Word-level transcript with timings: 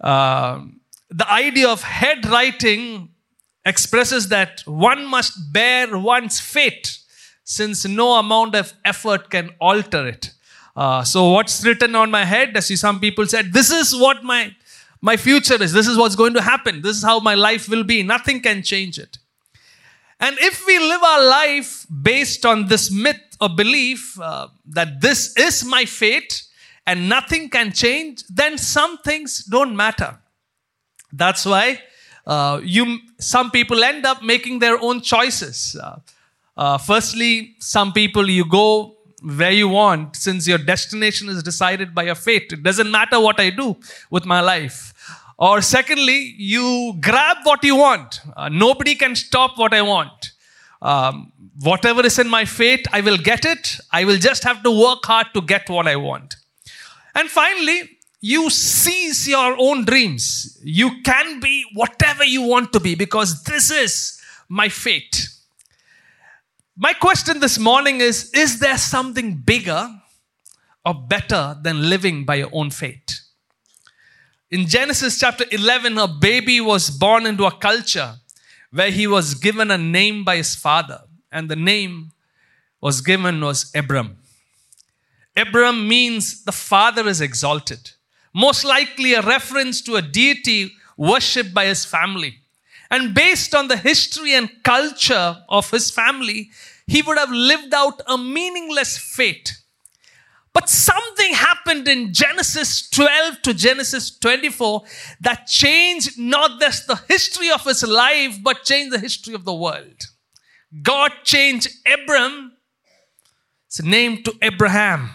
Um, 0.00 0.75
the 1.10 1.30
idea 1.30 1.68
of 1.68 1.82
head 1.82 2.26
writing 2.26 3.10
expresses 3.64 4.28
that 4.28 4.62
one 4.66 5.06
must 5.06 5.52
bear 5.52 5.98
one's 5.98 6.40
fate 6.40 6.98
since 7.44 7.86
no 7.86 8.14
amount 8.14 8.54
of 8.54 8.72
effort 8.84 9.30
can 9.30 9.50
alter 9.60 10.06
it. 10.08 10.32
Uh, 10.74 11.02
so, 11.02 11.30
what's 11.30 11.64
written 11.64 11.94
on 11.94 12.10
my 12.10 12.24
head? 12.24 12.56
I 12.56 12.60
see 12.60 12.76
some 12.76 13.00
people 13.00 13.26
said, 13.26 13.52
This 13.52 13.70
is 13.70 13.94
what 13.94 14.22
my, 14.22 14.54
my 15.00 15.16
future 15.16 15.60
is. 15.62 15.72
This 15.72 15.88
is 15.88 15.96
what's 15.96 16.16
going 16.16 16.34
to 16.34 16.42
happen. 16.42 16.82
This 16.82 16.96
is 16.96 17.02
how 17.02 17.18
my 17.18 17.34
life 17.34 17.68
will 17.68 17.84
be. 17.84 18.02
Nothing 18.02 18.40
can 18.40 18.62
change 18.62 18.98
it. 18.98 19.18
And 20.20 20.36
if 20.38 20.66
we 20.66 20.78
live 20.78 21.02
our 21.02 21.24
life 21.24 21.86
based 22.02 22.44
on 22.46 22.66
this 22.68 22.90
myth 22.90 23.20
or 23.40 23.48
belief 23.48 24.18
uh, 24.20 24.48
that 24.66 25.00
this 25.00 25.36
is 25.36 25.64
my 25.64 25.84
fate 25.84 26.42
and 26.86 27.08
nothing 27.08 27.48
can 27.50 27.72
change, 27.72 28.24
then 28.28 28.56
some 28.58 28.98
things 28.98 29.44
don't 29.44 29.76
matter. 29.76 30.18
That's 31.16 31.44
why 31.46 31.80
uh, 32.26 32.60
you, 32.62 32.98
some 33.18 33.50
people 33.50 33.82
end 33.84 34.04
up 34.04 34.22
making 34.22 34.58
their 34.58 34.78
own 34.80 35.00
choices. 35.00 35.76
Uh, 35.80 35.98
uh, 36.56 36.78
firstly, 36.78 37.54
some 37.58 37.92
people 37.92 38.28
you 38.28 38.44
go 38.48 38.96
where 39.22 39.50
you 39.50 39.68
want 39.68 40.16
since 40.16 40.46
your 40.46 40.58
destination 40.58 41.28
is 41.28 41.42
decided 41.42 41.94
by 41.94 42.04
your 42.04 42.14
fate. 42.14 42.52
It 42.52 42.62
doesn't 42.62 42.90
matter 42.90 43.18
what 43.18 43.40
I 43.40 43.50
do 43.50 43.76
with 44.10 44.24
my 44.24 44.40
life. 44.40 44.92
Or 45.38 45.60
secondly, 45.60 46.34
you 46.38 46.96
grab 47.00 47.38
what 47.44 47.62
you 47.62 47.76
want. 47.76 48.20
Uh, 48.36 48.48
nobody 48.48 48.94
can 48.94 49.14
stop 49.14 49.58
what 49.58 49.74
I 49.74 49.82
want. 49.82 50.32
Um, 50.80 51.32
whatever 51.60 52.04
is 52.04 52.18
in 52.18 52.28
my 52.28 52.44
fate, 52.44 52.86
I 52.92 53.00
will 53.00 53.18
get 53.18 53.44
it. 53.44 53.78
I 53.92 54.04
will 54.04 54.18
just 54.18 54.44
have 54.44 54.62
to 54.62 54.70
work 54.70 55.04
hard 55.04 55.28
to 55.34 55.40
get 55.40 55.68
what 55.68 55.86
I 55.86 55.96
want. 55.96 56.36
And 57.14 57.28
finally, 57.28 57.95
you 58.26 58.50
seize 58.50 59.28
your 59.28 59.54
own 59.56 59.84
dreams. 59.84 60.58
You 60.64 61.00
can 61.02 61.38
be 61.38 61.64
whatever 61.74 62.24
you 62.24 62.42
want 62.42 62.72
to 62.72 62.80
be 62.80 62.96
because 62.96 63.44
this 63.44 63.70
is 63.70 64.20
my 64.48 64.68
fate. 64.68 65.28
My 66.76 66.92
question 66.92 67.38
this 67.38 67.56
morning 67.56 68.00
is 68.00 68.32
Is 68.34 68.58
there 68.58 68.78
something 68.78 69.36
bigger 69.36 69.88
or 70.84 70.94
better 70.94 71.56
than 71.62 71.88
living 71.88 72.24
by 72.24 72.34
your 72.36 72.50
own 72.52 72.70
fate? 72.70 73.20
In 74.50 74.66
Genesis 74.66 75.20
chapter 75.20 75.44
11, 75.52 75.96
a 75.96 76.08
baby 76.08 76.60
was 76.60 76.90
born 76.90 77.26
into 77.26 77.44
a 77.44 77.56
culture 77.56 78.14
where 78.72 78.90
he 78.90 79.06
was 79.06 79.34
given 79.34 79.70
a 79.70 79.78
name 79.78 80.24
by 80.24 80.36
his 80.36 80.56
father, 80.56 81.02
and 81.30 81.48
the 81.48 81.56
name 81.56 82.10
was 82.80 83.00
given 83.02 83.40
was 83.40 83.70
Abram. 83.72 84.18
Abram 85.36 85.86
means 85.86 86.42
the 86.42 86.52
father 86.52 87.06
is 87.06 87.20
exalted 87.20 87.92
most 88.36 88.64
likely 88.64 89.14
a 89.14 89.22
reference 89.22 89.80
to 89.80 89.96
a 89.96 90.02
deity 90.02 90.70
worshipped 90.98 91.54
by 91.54 91.64
his 91.64 91.86
family. 91.86 92.34
And 92.90 93.14
based 93.14 93.54
on 93.54 93.68
the 93.68 93.78
history 93.78 94.34
and 94.34 94.50
culture 94.62 95.38
of 95.48 95.70
his 95.70 95.90
family, 95.90 96.50
he 96.86 97.00
would 97.00 97.16
have 97.16 97.30
lived 97.30 97.72
out 97.72 98.02
a 98.06 98.18
meaningless 98.18 98.98
fate. 98.98 99.56
But 100.52 100.68
something 100.68 101.32
happened 101.32 101.88
in 101.88 102.12
Genesis 102.12 102.90
12 102.90 103.40
to 103.42 103.54
Genesis 103.54 104.18
24 104.18 104.82
that 105.22 105.46
changed 105.46 106.18
not 106.18 106.60
just 106.60 106.86
the 106.86 107.00
history 107.08 107.50
of 107.50 107.64
his 107.64 107.82
life, 107.82 108.36
but 108.42 108.64
changed 108.64 108.92
the 108.92 109.00
history 109.00 109.32
of 109.32 109.46
the 109.46 109.54
world. 109.54 110.02
God 110.82 111.12
changed 111.24 111.68
Abram's 111.86 112.52
name 113.82 114.22
to 114.24 114.34
Abraham 114.42 115.08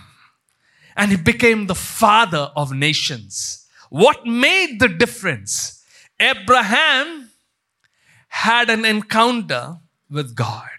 and 0.96 1.12
he 1.12 1.18
became 1.18 1.68
the 1.68 1.76
father 1.76 2.52
of 2.56 2.74
nations. 2.74 3.66
What 3.90 4.26
made 4.26 4.80
the 4.80 4.88
difference? 4.88 5.84
Abraham 6.20 7.30
had 8.30 8.70
an 8.70 8.86
encounter 8.86 9.78
with 10.10 10.36
God. 10.36 10.70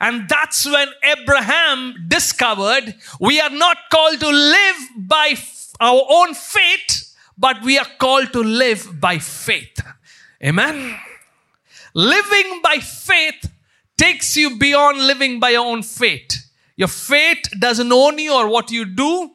And 0.00 0.28
that's 0.28 0.64
when 0.64 0.88
Abraham 1.02 2.06
discovered 2.06 2.94
we 3.20 3.40
are 3.40 3.50
not 3.50 3.76
called 3.90 4.20
to 4.20 4.28
live 4.28 4.76
by 4.96 5.34
our 5.80 6.02
own 6.08 6.34
fate, 6.34 7.04
but 7.36 7.62
we 7.62 7.78
are 7.78 7.86
called 7.98 8.32
to 8.32 8.40
live 8.40 9.00
by 9.00 9.18
faith. 9.18 9.80
Amen. 10.42 10.96
Living 11.94 12.60
by 12.62 12.78
faith 12.78 13.50
takes 13.96 14.36
you 14.36 14.56
beyond 14.56 14.98
living 14.98 15.40
by 15.40 15.50
your 15.50 15.66
own 15.66 15.82
fate. 15.82 16.38
Your 16.76 16.88
fate 16.88 17.48
doesn't 17.58 17.92
own 17.92 18.18
you 18.18 18.32
or 18.32 18.48
what 18.48 18.70
you 18.70 18.84
do, 18.84 19.32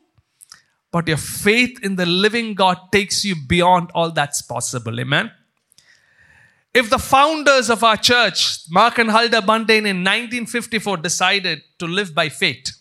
but 0.93 1.07
your 1.07 1.17
faith 1.17 1.79
in 1.83 1.95
the 1.95 2.05
living 2.05 2.53
God 2.53 2.77
takes 2.91 3.25
you 3.25 3.35
beyond 3.35 3.89
all 3.95 4.11
that's 4.11 4.43
possible. 4.43 4.99
Amen. 4.99 5.31
If 6.71 6.91
the 6.91 6.99
founders 6.99 7.71
of 7.71 7.83
our 7.83 7.97
church, 7.97 8.59
Mark 8.69 8.99
and 8.99 9.09
Huldah 9.09 9.41
Buntain, 9.41 9.87
in 9.87 10.03
1954 10.03 10.97
decided 10.97 11.63
to 11.79 11.87
live 11.87 12.13
by 12.13 12.29
faith, 12.29 12.71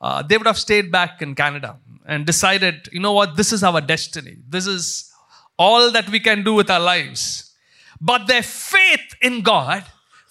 uh, 0.00 0.22
they 0.22 0.36
would 0.36 0.48
have 0.48 0.58
stayed 0.58 0.90
back 0.90 1.22
in 1.22 1.36
Canada 1.36 1.78
and 2.04 2.26
decided, 2.26 2.88
you 2.90 2.98
know 2.98 3.12
what, 3.12 3.36
this 3.36 3.52
is 3.52 3.62
our 3.62 3.80
destiny. 3.80 4.36
This 4.48 4.66
is 4.66 5.12
all 5.56 5.92
that 5.92 6.08
we 6.08 6.18
can 6.18 6.42
do 6.42 6.54
with 6.54 6.68
our 6.68 6.80
lives. 6.80 7.54
But 8.00 8.26
their 8.26 8.42
faith 8.42 9.14
in 9.22 9.42
God 9.42 9.84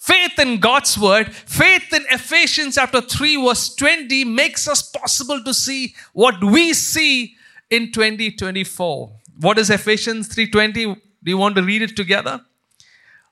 Faith 0.04 0.38
in 0.38 0.60
God's 0.60 0.98
word, 0.98 1.34
faith 1.34 1.90
in 1.94 2.04
Ephesians 2.10 2.74
chapter 2.74 3.00
3, 3.00 3.36
verse 3.36 3.74
20 3.74 4.22
makes 4.26 4.68
us 4.68 4.82
possible 4.82 5.42
to 5.42 5.54
see 5.54 5.94
what 6.12 6.44
we 6.44 6.74
see 6.74 7.36
in 7.70 7.90
2024. 7.90 9.10
What 9.40 9.58
is 9.58 9.70
Ephesians 9.70 10.28
3:20? 10.28 10.94
Do 11.22 11.30
you 11.30 11.38
want 11.38 11.56
to 11.56 11.62
read 11.62 11.80
it 11.80 11.96
together? 11.96 12.42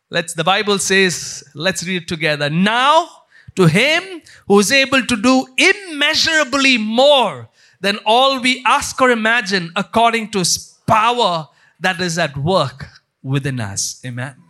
Let's 0.08 0.32
the 0.32 0.44
Bible 0.44 0.78
says, 0.78 1.44
let's 1.54 1.84
read 1.86 2.04
it 2.04 2.08
together. 2.08 2.48
Now, 2.48 3.08
to 3.56 3.66
him 3.66 4.22
who 4.48 4.58
is 4.58 4.72
able 4.72 5.04
to 5.04 5.16
do 5.28 5.46
immeasurably 5.58 6.78
more 6.78 7.50
than 7.82 7.98
all 8.06 8.40
we 8.40 8.62
ask 8.64 8.98
or 8.98 9.10
imagine 9.10 9.72
according 9.76 10.30
to 10.30 10.38
his 10.38 10.56
power 10.86 11.48
that 11.80 12.00
is 12.00 12.16
at 12.16 12.34
work 12.38 12.86
within 13.22 13.60
us. 13.60 14.00
Amen. 14.06 14.41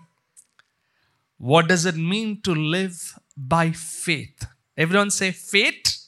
What 1.42 1.66
does 1.66 1.86
it 1.86 1.96
mean 1.96 2.40
to 2.42 2.54
live 2.54 3.18
by 3.36 3.72
faith? 3.72 4.46
Everyone 4.76 5.10
say 5.10 5.32
faith. 5.32 6.06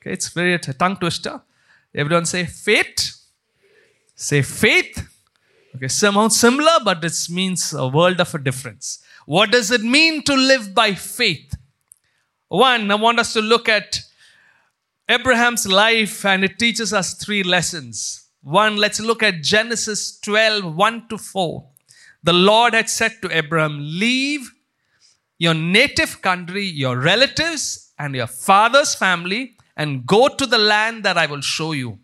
Okay, 0.00 0.10
it's 0.12 0.30
very 0.30 0.54
a 0.54 0.58
tongue 0.58 0.96
twister. 0.96 1.40
Everyone 1.94 2.26
say 2.26 2.46
faith. 2.46 3.16
Say 4.16 4.42
faith. 4.42 5.08
Okay, 5.76 5.86
somehow 5.86 6.26
similar, 6.26 6.78
but 6.84 7.04
it 7.04 7.16
means 7.30 7.72
a 7.74 7.86
world 7.86 8.20
of 8.20 8.34
a 8.34 8.38
difference. 8.38 9.04
What 9.24 9.52
does 9.52 9.70
it 9.70 9.82
mean 9.82 10.24
to 10.24 10.34
live 10.34 10.74
by 10.74 10.94
faith? 10.94 11.54
One, 12.48 12.90
I 12.90 12.96
want 12.96 13.20
us 13.20 13.34
to 13.34 13.40
look 13.40 13.68
at 13.68 14.00
Abraham's 15.08 15.68
life 15.68 16.24
and 16.24 16.42
it 16.42 16.58
teaches 16.58 16.92
us 16.92 17.14
three 17.14 17.44
lessons. 17.44 18.26
One, 18.42 18.78
let's 18.78 18.98
look 18.98 19.22
at 19.22 19.44
Genesis 19.44 20.18
12 20.18 20.74
1 20.74 21.08
to 21.10 21.18
4. 21.18 21.68
The 22.24 22.32
Lord 22.32 22.74
had 22.74 22.90
said 22.90 23.22
to 23.22 23.30
Abraham, 23.30 23.78
Leave 23.80 24.50
your 25.38 25.54
native 25.54 26.22
country, 26.22 26.64
your 26.64 26.98
relatives, 26.98 27.92
and 27.98 28.14
your 28.14 28.26
father's 28.26 28.94
family, 28.94 29.56
and 29.76 30.06
go 30.06 30.28
to 30.28 30.46
the 30.46 30.58
land 30.58 31.04
that 31.04 31.18
I 31.18 31.26
will 31.26 31.40
show 31.40 31.72
you. 31.72 31.98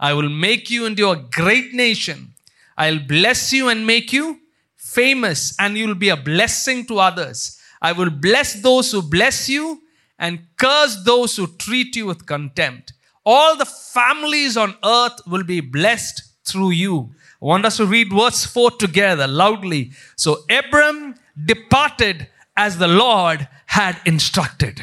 I 0.00 0.14
will 0.14 0.28
make 0.28 0.70
you 0.70 0.86
into 0.86 1.10
a 1.10 1.16
great 1.16 1.74
nation. 1.74 2.34
I'll 2.76 3.00
bless 3.00 3.52
you 3.52 3.68
and 3.68 3.86
make 3.86 4.12
you 4.12 4.40
famous, 4.76 5.54
and 5.58 5.76
you'll 5.76 5.94
be 5.94 6.08
a 6.08 6.16
blessing 6.16 6.86
to 6.86 6.98
others. 6.98 7.60
I 7.82 7.92
will 7.92 8.10
bless 8.10 8.62
those 8.62 8.90
who 8.92 9.02
bless 9.02 9.48
you 9.48 9.82
and 10.18 10.40
curse 10.56 10.96
those 11.04 11.36
who 11.36 11.46
treat 11.46 11.94
you 11.96 12.06
with 12.06 12.26
contempt. 12.26 12.92
All 13.24 13.56
the 13.56 13.66
families 13.66 14.56
on 14.56 14.74
earth 14.84 15.20
will 15.26 15.44
be 15.44 15.60
blessed 15.60 16.22
through 16.44 16.70
you. 16.70 17.10
I 17.42 17.44
want 17.44 17.66
us 17.66 17.76
to 17.76 17.86
read 17.86 18.12
verse 18.12 18.44
4 18.46 18.72
together 18.72 19.26
loudly. 19.26 19.92
So 20.16 20.38
Abram 20.50 21.14
departed 21.44 22.26
as 22.58 22.76
the 22.76 22.88
Lord 22.88 23.46
had 23.66 24.00
instructed. 24.04 24.80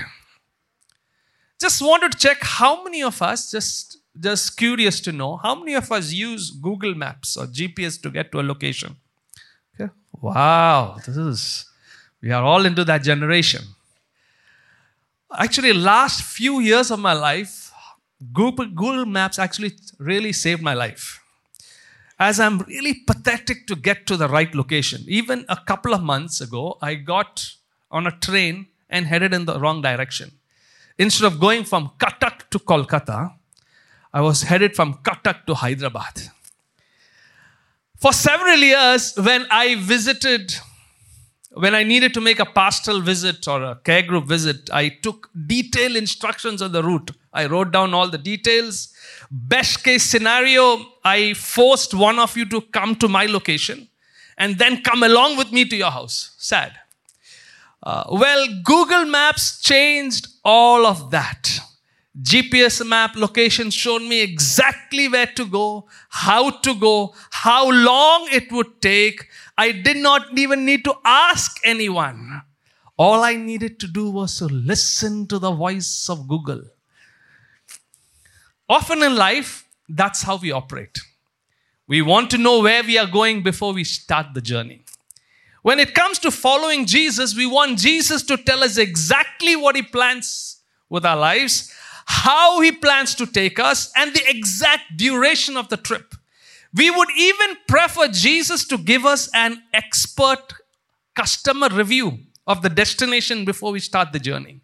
Just 1.60 1.82
wanted 1.82 2.14
to 2.14 2.18
check 2.18 2.38
how 2.42 2.84
many 2.86 3.04
of 3.04 3.22
us, 3.22 3.52
just, 3.52 3.98
just 4.18 4.56
curious 4.56 5.02
to 5.02 5.12
know, 5.12 5.36
how 5.36 5.56
many 5.56 5.74
of 5.74 5.92
us 5.92 6.14
use 6.14 6.52
Google 6.52 6.96
Maps 6.96 7.36
or 7.36 7.48
GPS 7.48 8.02
to 8.04 8.10
get 8.10 8.32
to 8.32 8.40
a 8.40 8.44
location? 8.44 8.96
Okay. 9.74 9.92
Wow, 10.22 10.96
this 11.06 11.18
is, 11.18 11.66
we 12.22 12.32
are 12.32 12.44
all 12.44 12.66
into 12.66 12.86
that 12.86 13.04
generation. 13.04 13.64
Actually, 15.38 15.74
last 15.74 16.24
few 16.24 16.62
years 16.62 16.92
of 16.92 17.00
my 17.00 17.12
life, 17.12 17.74
Google, 18.32 18.68
Google 18.68 19.06
Maps 19.06 19.38
actually 19.38 19.74
really 20.00 20.32
saved 20.32 20.62
my 20.62 20.74
life. 20.74 21.20
As 22.18 22.40
I'm 22.40 22.60
really 22.60 23.02
pathetic 23.06 23.68
to 23.68 23.76
get 23.76 24.08
to 24.08 24.16
the 24.16 24.30
right 24.30 24.56
location. 24.56 25.04
Even 25.08 25.44
a 25.50 25.58
couple 25.58 25.94
of 25.94 26.02
months 26.02 26.40
ago, 26.40 26.78
I 26.82 26.94
got 26.94 27.46
on 27.96 28.06
a 28.06 28.12
train 28.28 28.68
and 28.90 29.08
headed 29.08 29.34
in 29.34 29.46
the 29.46 29.58
wrong 29.60 29.82
direction. 29.82 30.32
Instead 30.98 31.26
of 31.32 31.40
going 31.40 31.64
from 31.64 31.92
Cuttack 31.98 32.50
to 32.52 32.60
Kolkata, 32.60 33.34
I 34.14 34.22
was 34.22 34.44
headed 34.44 34.76
from 34.76 34.96
Cuttack 34.96 35.46
to 35.48 35.54
Hyderabad. 35.54 36.16
For 37.98 38.12
several 38.12 38.58
years, 38.58 39.14
when 39.18 39.46
I 39.50 39.76
visited 39.76 40.54
when 41.58 41.74
I 41.74 41.84
needed 41.84 42.14
to 42.16 42.22
make 42.22 42.40
a 42.40 42.46
pastoral 42.46 43.00
visit 43.00 43.48
or 43.48 43.64
a 43.64 43.76
care 43.76 44.02
group 44.02 44.26
visit, 44.26 44.70
I 44.74 44.90
took 44.90 45.30
detailed 45.48 45.96
instructions 45.96 46.62
on 46.62 46.74
the 46.74 46.84
route. 46.84 47.12
I 47.32 47.46
wrote 47.46 47.72
down 47.72 47.94
all 47.94 48.10
the 48.10 48.18
details. 48.18 48.94
Best 49.32 49.82
case 49.82 50.04
scenario, 50.04 50.86
I 51.06 51.34
forced 51.34 51.94
one 51.94 52.20
of 52.20 52.36
you 52.36 52.46
to 52.50 52.60
come 52.60 52.98
to 52.98 53.08
my 53.08 53.26
location 53.26 53.88
and 54.38 54.58
then 54.58 54.82
come 54.82 55.04
along 55.04 55.38
with 55.38 55.54
me 55.54 55.64
to 55.64 55.78
your 55.78 55.92
house. 55.92 56.36
Sad. 56.38 56.74
Uh, 57.86 58.04
well, 58.10 58.48
Google 58.64 59.06
Maps 59.06 59.62
changed 59.62 60.28
all 60.44 60.88
of 60.88 61.12
that. 61.12 61.60
GPS 62.20 62.86
map 62.88 63.16
location 63.16 63.70
showed 63.70 64.02
me 64.02 64.22
exactly 64.22 65.10
where 65.10 65.28
to 65.28 65.46
go, 65.46 65.88
how 66.10 66.50
to 66.50 66.74
go, 66.74 67.14
how 67.30 67.70
long 67.70 68.28
it 68.32 68.52
would 68.52 68.82
take. 68.82 69.28
I 69.58 69.74
did 69.74 69.98
not 69.98 70.38
even 70.38 70.66
need 70.66 70.86
to 70.86 70.96
ask 71.04 71.58
anyone. 71.66 72.42
All 72.98 73.22
I 73.22 73.36
needed 73.36 73.80
to 73.82 73.88
do 73.88 74.10
was 74.10 74.38
to 74.38 74.46
listen 74.46 75.28
to 75.28 75.38
the 75.38 75.52
voice 75.52 76.08
of 76.10 76.28
Google. 76.28 76.64
Often 78.70 79.04
in 79.04 79.16
life, 79.16 79.68
that's 79.90 80.24
how 80.24 80.38
we 80.38 80.52
operate. 80.52 80.98
We 81.88 82.02
want 82.02 82.32
to 82.32 82.38
know 82.38 82.62
where 82.62 82.82
we 82.82 82.98
are 82.98 83.08
going 83.08 83.44
before 83.44 83.74
we 83.74 83.84
start 83.84 84.28
the 84.34 84.42
journey. 84.42 84.85
When 85.66 85.80
it 85.80 85.96
comes 85.96 86.20
to 86.20 86.30
following 86.30 86.86
Jesus, 86.86 87.36
we 87.36 87.48
want 87.48 87.80
Jesus 87.80 88.22
to 88.26 88.38
tell 88.38 88.64
us 88.64 88.78
exactly 88.78 89.56
what 89.56 89.76
he 89.76 89.82
plans 89.82 90.62
with 90.90 91.04
our 91.04 91.18
lives, 91.18 91.74
how 92.06 92.62
he 92.62 92.72
plans 92.72 93.16
to 93.16 93.26
take 93.26 93.58
us, 93.58 93.92
and 93.96 94.14
the 94.14 94.22
exact 94.30 94.96
duration 94.96 95.58
of 95.58 95.70
the 95.70 95.78
trip. 95.78 96.14
We 96.72 96.92
would 96.92 97.10
even 97.18 97.58
prefer 97.68 98.10
Jesus 98.10 98.64
to 98.68 98.78
give 98.78 99.08
us 99.08 99.28
an 99.34 99.64
expert 99.74 100.54
customer 101.16 101.70
review 101.70 102.20
of 102.46 102.62
the 102.62 102.70
destination 102.70 103.44
before 103.44 103.72
we 103.72 103.80
start 103.80 104.14
the 104.14 104.20
journey. 104.20 104.62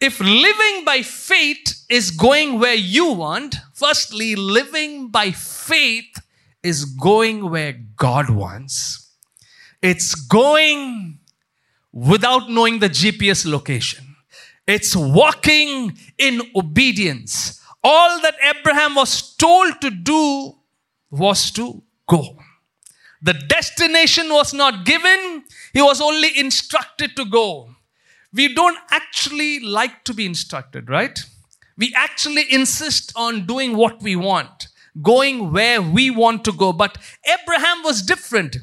If 0.00 0.20
living 0.20 0.86
by 0.86 1.02
faith 1.02 1.84
is 1.90 2.12
going 2.12 2.60
where 2.60 2.76
you 2.76 3.12
want, 3.12 3.56
firstly, 3.74 4.36
living 4.36 5.08
by 5.08 5.32
faith 5.32 6.18
is 6.62 6.86
going 6.86 7.50
where 7.50 7.74
God 7.96 8.30
wants. 8.30 9.08
It's 9.82 10.14
going 10.14 11.18
without 11.92 12.50
knowing 12.50 12.78
the 12.78 12.88
GPS 12.88 13.50
location. 13.50 14.04
It's 14.66 14.94
walking 14.94 15.98
in 16.18 16.42
obedience. 16.54 17.60
All 17.82 18.20
that 18.20 18.34
Abraham 18.42 18.94
was 18.94 19.34
told 19.36 19.80
to 19.80 19.90
do 19.90 20.54
was 21.10 21.50
to 21.52 21.82
go. 22.06 22.36
The 23.22 23.34
destination 23.34 24.28
was 24.30 24.54
not 24.54 24.84
given, 24.84 25.44
he 25.72 25.82
was 25.82 26.00
only 26.00 26.38
instructed 26.38 27.16
to 27.16 27.24
go. 27.24 27.74
We 28.32 28.54
don't 28.54 28.78
actually 28.90 29.60
like 29.60 30.04
to 30.04 30.14
be 30.14 30.24
instructed, 30.24 30.88
right? 30.88 31.18
We 31.76 31.92
actually 31.96 32.44
insist 32.52 33.12
on 33.16 33.46
doing 33.46 33.76
what 33.76 34.02
we 34.02 34.14
want, 34.14 34.68
going 35.02 35.52
where 35.52 35.82
we 35.82 36.10
want 36.10 36.44
to 36.44 36.52
go. 36.52 36.72
But 36.72 36.98
Abraham 37.26 37.82
was 37.82 38.02
different. 38.02 38.56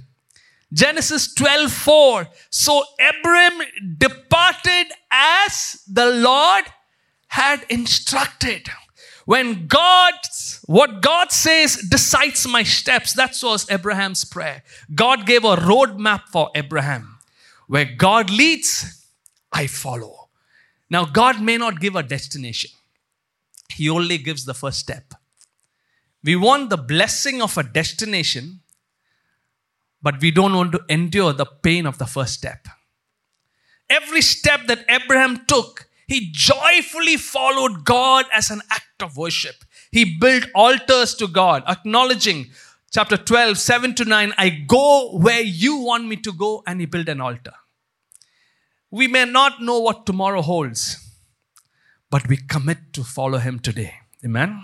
Genesis 0.73 1.33
12 1.33 1.71
4. 1.71 2.27
So 2.49 2.83
Abram 2.99 3.61
departed 3.97 4.87
as 5.11 5.81
the 5.87 6.11
Lord 6.11 6.65
had 7.27 7.65
instructed. 7.69 8.69
When 9.25 9.67
God, 9.67 10.13
what 10.65 11.01
God 11.01 11.31
says 11.31 11.75
decides 11.75 12.47
my 12.47 12.63
steps, 12.63 13.13
that 13.13 13.37
was 13.43 13.69
Abraham's 13.69 14.23
prayer. 14.23 14.63
God 14.95 15.25
gave 15.25 15.44
a 15.44 15.57
roadmap 15.57 16.30
for 16.31 16.49
Abraham. 16.56 17.18
Where 17.68 17.85
God 17.85 18.30
leads, 18.30 19.06
I 19.51 19.68
follow. 19.68 20.30
Now, 20.89 21.03
God 21.03 21.42
may 21.42 21.57
not 21.57 21.81
give 21.81 21.95
a 21.95 22.03
destination, 22.03 22.71
He 23.73 23.89
only 23.89 24.18
gives 24.18 24.45
the 24.45 24.53
first 24.53 24.80
step. 24.80 25.13
We 26.23 26.35
want 26.35 26.69
the 26.69 26.77
blessing 26.77 27.42
of 27.42 27.57
a 27.57 27.63
destination, 27.63 28.61
but 30.01 30.21
we 30.21 30.31
don't 30.31 30.54
want 30.54 30.71
to 30.73 30.81
endure 30.89 31.33
the 31.33 31.45
pain 31.45 31.85
of 31.85 31.97
the 31.97 32.06
first 32.06 32.33
step. 32.33 32.68
Every 33.89 34.21
step 34.21 34.68
that 34.68 34.85
Abraham 34.89 35.45
took, 35.47 35.87
he 36.07 36.31
joyfully 36.31 37.18
followed 37.18 37.83
God 37.85 38.25
as 38.33 38.49
an 38.49 38.61
act 38.71 39.01
of 39.01 39.18
worship. 39.18 39.56
He 39.92 40.18
built 40.19 40.45
altars 40.56 41.16
to 41.16 41.27
God, 41.27 41.63
acknowledging 41.68 42.47
chapter 42.92 43.18
12, 43.18 43.57
7 43.57 43.95
to 43.95 44.06
9, 44.06 44.33
I 44.37 44.49
go 44.49 45.18
where 45.18 45.42
you 45.42 45.77
want 45.77 46.07
me 46.07 46.16
to 46.18 46.31
go, 46.31 46.63
and 46.66 46.80
he 46.80 46.85
built 46.85 47.09
an 47.09 47.21
altar. 47.21 47.54
We 48.89 49.07
may 49.07 49.25
not 49.25 49.61
know 49.61 49.80
what 49.80 50.06
tomorrow 50.06 50.42
holds, 50.42 50.97
but 52.09 52.27
we 52.27 52.37
commit 52.37 52.94
to 52.94 53.04
follow 53.04 53.37
him 53.37 53.59
today. 53.59 53.94
Amen. 54.23 54.63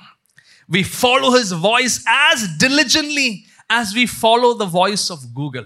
We 0.70 0.84
follow 0.84 1.32
his 1.32 1.52
voice 1.52 2.04
as 2.08 2.48
diligently 2.58 3.46
as 3.74 3.96
we 3.96 4.06
follow 4.06 4.54
the 4.54 4.68
voice 4.68 5.10
of 5.10 5.34
Google. 5.34 5.66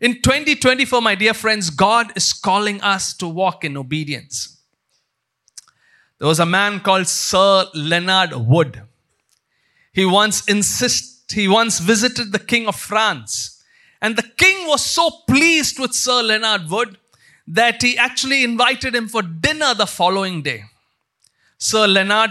In 0.00 0.22
2024, 0.22 1.02
my 1.02 1.14
dear 1.14 1.34
friends, 1.34 1.68
God 1.68 2.16
is 2.16 2.32
calling 2.32 2.80
us 2.80 3.12
to 3.18 3.28
walk 3.28 3.62
in 3.62 3.76
obedience. 3.76 4.56
There 6.18 6.28
was 6.28 6.40
a 6.40 6.46
man 6.46 6.80
called 6.80 7.06
Sir 7.06 7.66
Leonard 7.74 8.32
Wood. 8.34 8.80
He 9.92 10.06
once 10.06 10.48
insist, 10.48 11.30
he 11.30 11.46
once 11.46 11.78
visited 11.78 12.32
the 12.32 12.38
king 12.38 12.66
of 12.66 12.76
France. 12.76 13.62
And 14.00 14.16
the 14.16 14.30
king 14.38 14.66
was 14.66 14.82
so 14.82 15.10
pleased 15.28 15.78
with 15.78 15.92
Sir 15.92 16.22
Leonard 16.22 16.70
Wood 16.70 16.96
that 17.48 17.82
he 17.82 17.98
actually 17.98 18.44
invited 18.44 18.94
him 18.94 19.08
for 19.08 19.20
dinner 19.20 19.74
the 19.74 19.86
following 19.86 20.40
day. 20.42 20.64
Sir 21.58 21.86
Leonard 21.86 22.30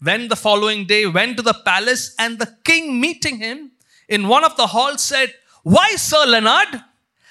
went 0.00 0.28
the 0.28 0.36
following 0.36 0.86
day, 0.86 1.06
went 1.06 1.36
to 1.38 1.42
the 1.42 1.58
palace, 1.64 2.14
and 2.18 2.38
the 2.38 2.54
king 2.62 3.00
meeting 3.00 3.38
him 3.38 3.72
in 4.10 4.28
one 4.28 4.44
of 4.44 4.56
the 4.56 4.66
halls 4.66 5.02
said, 5.02 5.32
Why, 5.62 5.92
Sir 5.92 6.26
Leonard? 6.26 6.82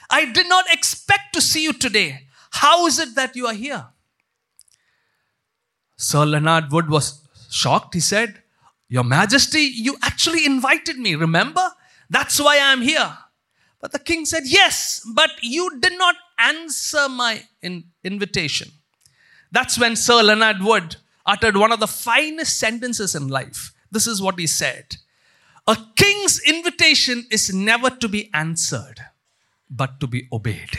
I 0.09 0.31
did 0.31 0.49
not 0.49 0.65
expect 0.71 1.33
to 1.33 1.41
see 1.41 1.61
you 1.61 1.73
today. 1.73 2.21
How 2.49 2.87
is 2.87 2.97
it 2.97 3.13
that 3.15 3.35
you 3.35 3.45
are 3.45 3.53
here? 3.53 3.85
Sir 5.97 6.25
Leonard 6.25 6.71
Wood 6.71 6.89
was 6.89 7.21
shocked. 7.51 7.93
He 7.93 7.99
said, 7.99 8.41
Your 8.87 9.03
Majesty, 9.03 9.59
you 9.61 9.97
actually 10.01 10.45
invited 10.45 10.97
me, 10.97 11.13
remember? 11.13 11.69
That's 12.09 12.39
why 12.39 12.57
I'm 12.59 12.81
here. 12.81 13.17
But 13.81 13.91
the 13.91 13.99
king 13.99 14.25
said, 14.25 14.43
Yes, 14.45 15.05
but 15.13 15.31
you 15.41 15.79
did 15.79 15.97
not 15.97 16.15
answer 16.39 17.07
my 17.09 17.43
in- 17.61 17.83
invitation. 18.03 18.71
That's 19.51 19.77
when 19.77 19.95
Sir 19.95 20.23
Leonard 20.23 20.63
Wood 20.63 20.95
uttered 21.25 21.57
one 21.57 21.71
of 21.71 21.79
the 21.79 21.87
finest 21.87 22.57
sentences 22.57 23.13
in 23.13 23.27
life. 23.27 23.73
This 23.91 24.07
is 24.07 24.21
what 24.21 24.39
he 24.39 24.47
said 24.47 24.97
A 25.69 25.77
king's 25.95 26.41
invitation 26.47 27.27
is 27.29 27.53
never 27.53 27.91
to 27.91 28.07
be 28.07 28.31
answered, 28.33 28.99
but 29.69 29.99
to 29.99 30.07
be 30.07 30.27
obeyed. 30.33 30.75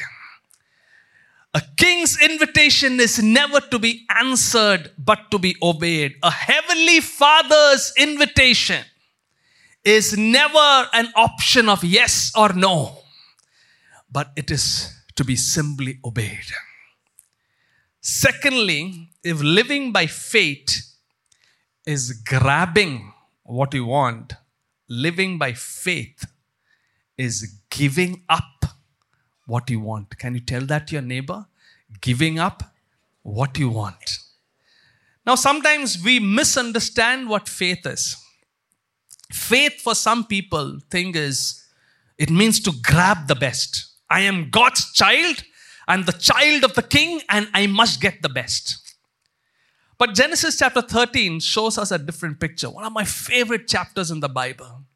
A 1.54 1.62
king's 1.76 2.20
invitation 2.20 2.98
is 2.98 3.22
never 3.22 3.60
to 3.60 3.78
be 3.78 4.04
answered, 4.18 4.90
but 4.98 5.30
to 5.30 5.38
be 5.38 5.54
obeyed. 5.62 6.16
A 6.24 6.30
heavenly 6.32 6.98
father's 6.98 7.92
invitation 7.96 8.84
is 9.84 10.18
never 10.18 10.88
an 10.92 11.12
option 11.14 11.68
of 11.68 11.84
yes 11.84 12.32
or 12.36 12.52
no, 12.52 12.98
but 14.10 14.32
it 14.34 14.50
is 14.50 14.92
to 15.14 15.24
be 15.24 15.36
simply 15.36 16.00
obeyed. 16.04 16.50
Secondly, 18.00 19.10
if 19.22 19.40
living 19.40 19.92
by 19.92 20.06
faith 20.06 20.82
is 21.86 22.12
grabbing 22.12 23.12
what 23.44 23.72
you 23.72 23.84
want, 23.84 24.34
living 24.90 25.38
by 25.38 25.52
faith 25.54 26.26
is 27.16 27.54
giving 27.70 28.24
up 28.28 28.66
what 29.46 29.70
you 29.70 29.80
want. 29.80 30.18
Can 30.18 30.34
you 30.34 30.40
tell 30.40 30.62
that 30.62 30.88
to 30.88 30.94
your 30.94 31.02
neighbor? 31.02 31.46
Giving 32.00 32.38
up 32.38 32.62
what 33.22 33.58
you 33.58 33.68
want. 33.68 34.18
Now, 35.24 35.36
sometimes 35.36 36.02
we 36.02 36.18
misunderstand 36.18 37.28
what 37.28 37.48
faith 37.48 37.86
is. 37.86 38.16
Faith 39.32 39.80
for 39.80 39.94
some 39.94 40.24
people 40.24 40.80
think 40.90 41.14
is 41.14 41.64
it 42.18 42.30
means 42.30 42.60
to 42.60 42.72
grab 42.82 43.28
the 43.28 43.34
best. 43.36 43.86
I 44.10 44.20
am 44.20 44.50
God's 44.50 44.92
child, 44.92 45.44
I'm 45.86 46.04
the 46.04 46.12
child 46.12 46.64
of 46.64 46.74
the 46.74 46.82
king, 46.82 47.20
and 47.28 47.48
I 47.54 47.66
must 47.66 48.00
get 48.00 48.22
the 48.22 48.28
best. 48.28 48.89
But 50.00 50.14
Genesis 50.14 50.56
chapter 50.58 50.80
13 50.80 51.40
shows 51.40 51.76
us 51.76 51.90
a 51.90 51.98
different 51.98 52.40
picture. 52.40 52.70
One 52.70 52.84
of 52.84 52.92
my 52.94 53.04
favorite 53.04 53.68
chapters 53.68 54.10
in 54.10 54.20
the 54.20 54.30
Bible. 54.30 54.86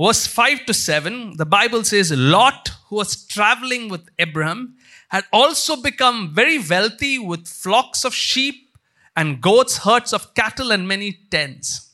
Verse 0.00 0.26
5 0.26 0.64
to 0.64 0.72
7, 0.72 1.36
the 1.36 1.44
Bible 1.44 1.84
says 1.84 2.10
Lot, 2.10 2.70
who 2.86 2.96
was 2.96 3.26
traveling 3.26 3.90
with 3.90 4.08
Abraham, 4.18 4.76
had 5.10 5.24
also 5.34 5.76
become 5.76 6.34
very 6.34 6.58
wealthy 6.58 7.18
with 7.18 7.46
flocks 7.46 8.06
of 8.06 8.14
sheep 8.14 8.70
and 9.14 9.42
goats, 9.42 9.76
herds 9.76 10.14
of 10.14 10.32
cattle, 10.32 10.72
and 10.72 10.88
many 10.88 11.18
tents. 11.30 11.90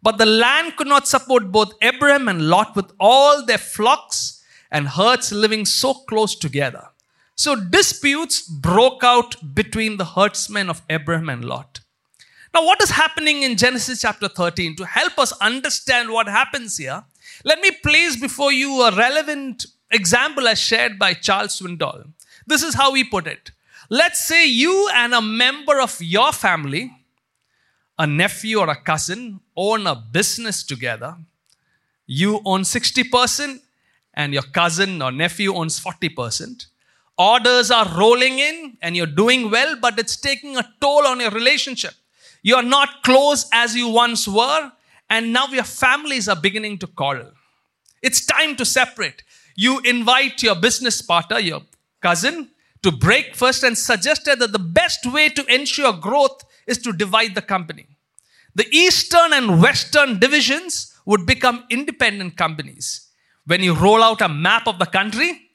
But 0.00 0.18
the 0.18 0.26
land 0.26 0.76
could 0.76 0.86
not 0.86 1.08
support 1.08 1.50
both 1.50 1.72
Abraham 1.82 2.28
and 2.28 2.48
Lot 2.48 2.76
with 2.76 2.92
all 3.00 3.44
their 3.44 3.58
flocks 3.58 4.40
and 4.70 4.86
herds 4.86 5.32
living 5.32 5.64
so 5.64 5.94
close 5.94 6.36
together. 6.36 6.90
So 7.36 7.54
disputes 7.54 8.40
broke 8.40 9.04
out 9.04 9.54
between 9.54 9.98
the 9.98 10.04
herdsmen 10.04 10.70
of 10.70 10.82
Abraham 10.88 11.28
and 11.28 11.44
Lot. 11.44 11.80
Now, 12.54 12.64
what 12.64 12.82
is 12.82 12.90
happening 12.90 13.42
in 13.42 13.58
Genesis 13.58 14.00
chapter 14.00 14.28
13? 14.28 14.76
To 14.76 14.86
help 14.86 15.18
us 15.18 15.32
understand 15.40 16.10
what 16.10 16.26
happens 16.26 16.78
here, 16.78 17.04
let 17.44 17.60
me 17.60 17.70
place 17.82 18.16
before 18.16 18.52
you 18.52 18.82
a 18.82 18.96
relevant 18.96 19.66
example 19.90 20.48
as 20.48 20.58
shared 20.58 20.98
by 20.98 21.12
Charles 21.12 21.60
Swindoll. 21.60 22.08
This 22.46 22.62
is 22.62 22.74
how 22.74 22.94
he 22.94 23.04
put 23.04 23.26
it. 23.26 23.50
Let's 23.90 24.26
say 24.26 24.46
you 24.46 24.88
and 24.94 25.12
a 25.12 25.20
member 25.20 25.80
of 25.80 26.00
your 26.00 26.32
family 26.32 26.90
a 27.98 28.06
nephew 28.06 28.58
or 28.58 28.68
a 28.68 28.76
cousin 28.76 29.40
own 29.56 29.86
a 29.86 29.94
business 29.94 30.62
together, 30.62 31.16
you 32.06 32.40
own 32.44 32.62
60% 32.62 33.60
and 34.14 34.32
your 34.32 34.42
cousin 34.42 35.00
or 35.02 35.10
nephew 35.10 35.54
owns 35.54 35.80
40%. 35.80 36.66
Orders 37.18 37.70
are 37.70 37.88
rolling 37.96 38.38
in 38.38 38.76
and 38.82 38.96
you're 38.96 39.06
doing 39.06 39.50
well, 39.50 39.76
but 39.80 39.98
it's 39.98 40.16
taking 40.16 40.56
a 40.56 40.68
toll 40.80 41.06
on 41.06 41.20
your 41.20 41.30
relationship. 41.30 41.94
You're 42.42 42.62
not 42.62 43.02
close 43.02 43.48
as 43.52 43.74
you 43.74 43.88
once 43.88 44.28
were, 44.28 44.70
and 45.08 45.32
now 45.32 45.46
your 45.46 45.64
families 45.64 46.28
are 46.28 46.36
beginning 46.36 46.78
to 46.78 46.86
quarrel. 46.86 47.32
It's 48.02 48.24
time 48.24 48.54
to 48.56 48.64
separate. 48.64 49.22
You 49.56 49.80
invite 49.80 50.42
your 50.42 50.54
business 50.54 51.00
partner, 51.00 51.38
your 51.38 51.62
cousin, 52.02 52.50
to 52.82 52.92
break 52.92 53.34
first 53.34 53.64
and 53.64 53.76
suggested 53.76 54.38
that 54.38 54.52
the 54.52 54.58
best 54.58 55.06
way 55.06 55.28
to 55.30 55.44
ensure 55.52 55.92
growth 55.94 56.44
is 56.66 56.78
to 56.78 56.92
divide 56.92 57.34
the 57.34 57.42
company. 57.42 57.86
The 58.54 58.68
eastern 58.70 59.32
and 59.32 59.60
western 59.62 60.18
divisions 60.18 60.94
would 61.06 61.26
become 61.26 61.64
independent 61.70 62.36
companies. 62.36 63.08
When 63.46 63.62
you 63.62 63.74
roll 63.74 64.02
out 64.02 64.20
a 64.20 64.28
map 64.28 64.66
of 64.66 64.78
the 64.78 64.86
country 64.86 65.45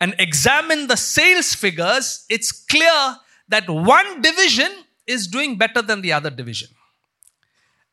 and 0.00 0.14
examine 0.18 0.86
the 0.86 0.96
sales 0.96 1.54
figures, 1.54 2.26
it's 2.28 2.52
clear 2.52 3.16
that 3.48 3.68
one 3.68 4.20
division 4.20 4.70
is 5.06 5.26
doing 5.26 5.56
better 5.56 5.80
than 5.82 6.02
the 6.02 6.12
other 6.12 6.30
division. 6.30 6.68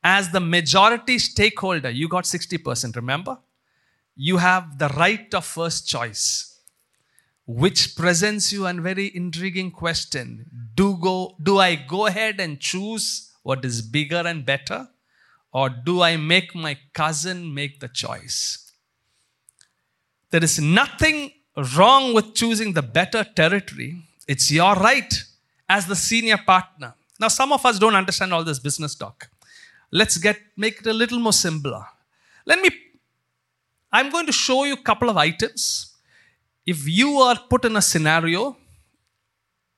As 0.04 0.32
the 0.32 0.40
majority 0.40 1.18
stakeholder, 1.18 1.90
you 1.90 2.10
got 2.10 2.26
60%, 2.26 2.96
remember? 2.96 3.38
You 4.16 4.38
have 4.38 4.78
the 4.78 4.90
right 4.90 5.34
of 5.34 5.46
first 5.46 5.88
choice, 5.88 6.60
which 7.46 7.96
presents 7.96 8.52
you 8.52 8.68
a 8.68 8.74
very 8.74 9.16
intriguing 9.16 9.72
question. 9.72 10.46
Do, 10.76 10.98
go, 10.98 11.36
do 11.42 11.60
I 11.60 11.76
go 11.76 12.08
ahead 12.08 12.40
and 12.40 12.60
choose 12.60 13.32
what 13.44 13.64
is 13.64 13.82
bigger 13.82 14.24
and 14.26 14.46
better? 14.46 14.90
Or 15.54 15.70
do 15.70 16.02
I 16.02 16.18
make 16.18 16.54
my 16.54 16.78
cousin 16.94 17.54
make 17.54 17.80
the 17.80 17.88
choice? 17.88 18.72
There 20.32 20.44
is 20.44 20.60
nothing 20.60 21.32
wrong 21.76 22.14
with 22.14 22.34
choosing 22.34 22.74
the 22.74 22.82
better 22.82 23.24
territory. 23.24 24.02
It's 24.28 24.52
your 24.52 24.74
right 24.76 25.14
as 25.70 25.86
the 25.86 25.96
senior 25.96 26.38
partner. 26.38 26.94
Now, 27.20 27.28
some 27.28 27.52
of 27.52 27.66
us 27.66 27.80
don't 27.80 27.96
understand 27.96 28.34
all 28.34 28.44
this 28.44 28.60
business 28.60 28.96
talk. 28.96 29.30
Let's 29.92 30.18
get 30.18 30.38
make 30.58 30.80
it 30.80 30.88
a 30.88 30.94
little 30.94 31.20
more 31.20 31.34
simpler. 31.34 31.86
Let 32.46 32.60
me 32.60 32.70
I'm 33.92 34.10
going 34.10 34.26
to 34.26 34.32
show 34.32 34.64
you 34.64 34.74
a 34.74 34.84
couple 34.90 35.10
of 35.10 35.18
items. 35.18 35.94
If 36.66 36.88
you 36.88 37.18
are 37.20 37.38
put 37.38 37.64
in 37.66 37.76
a 37.76 37.82
scenario 37.82 38.58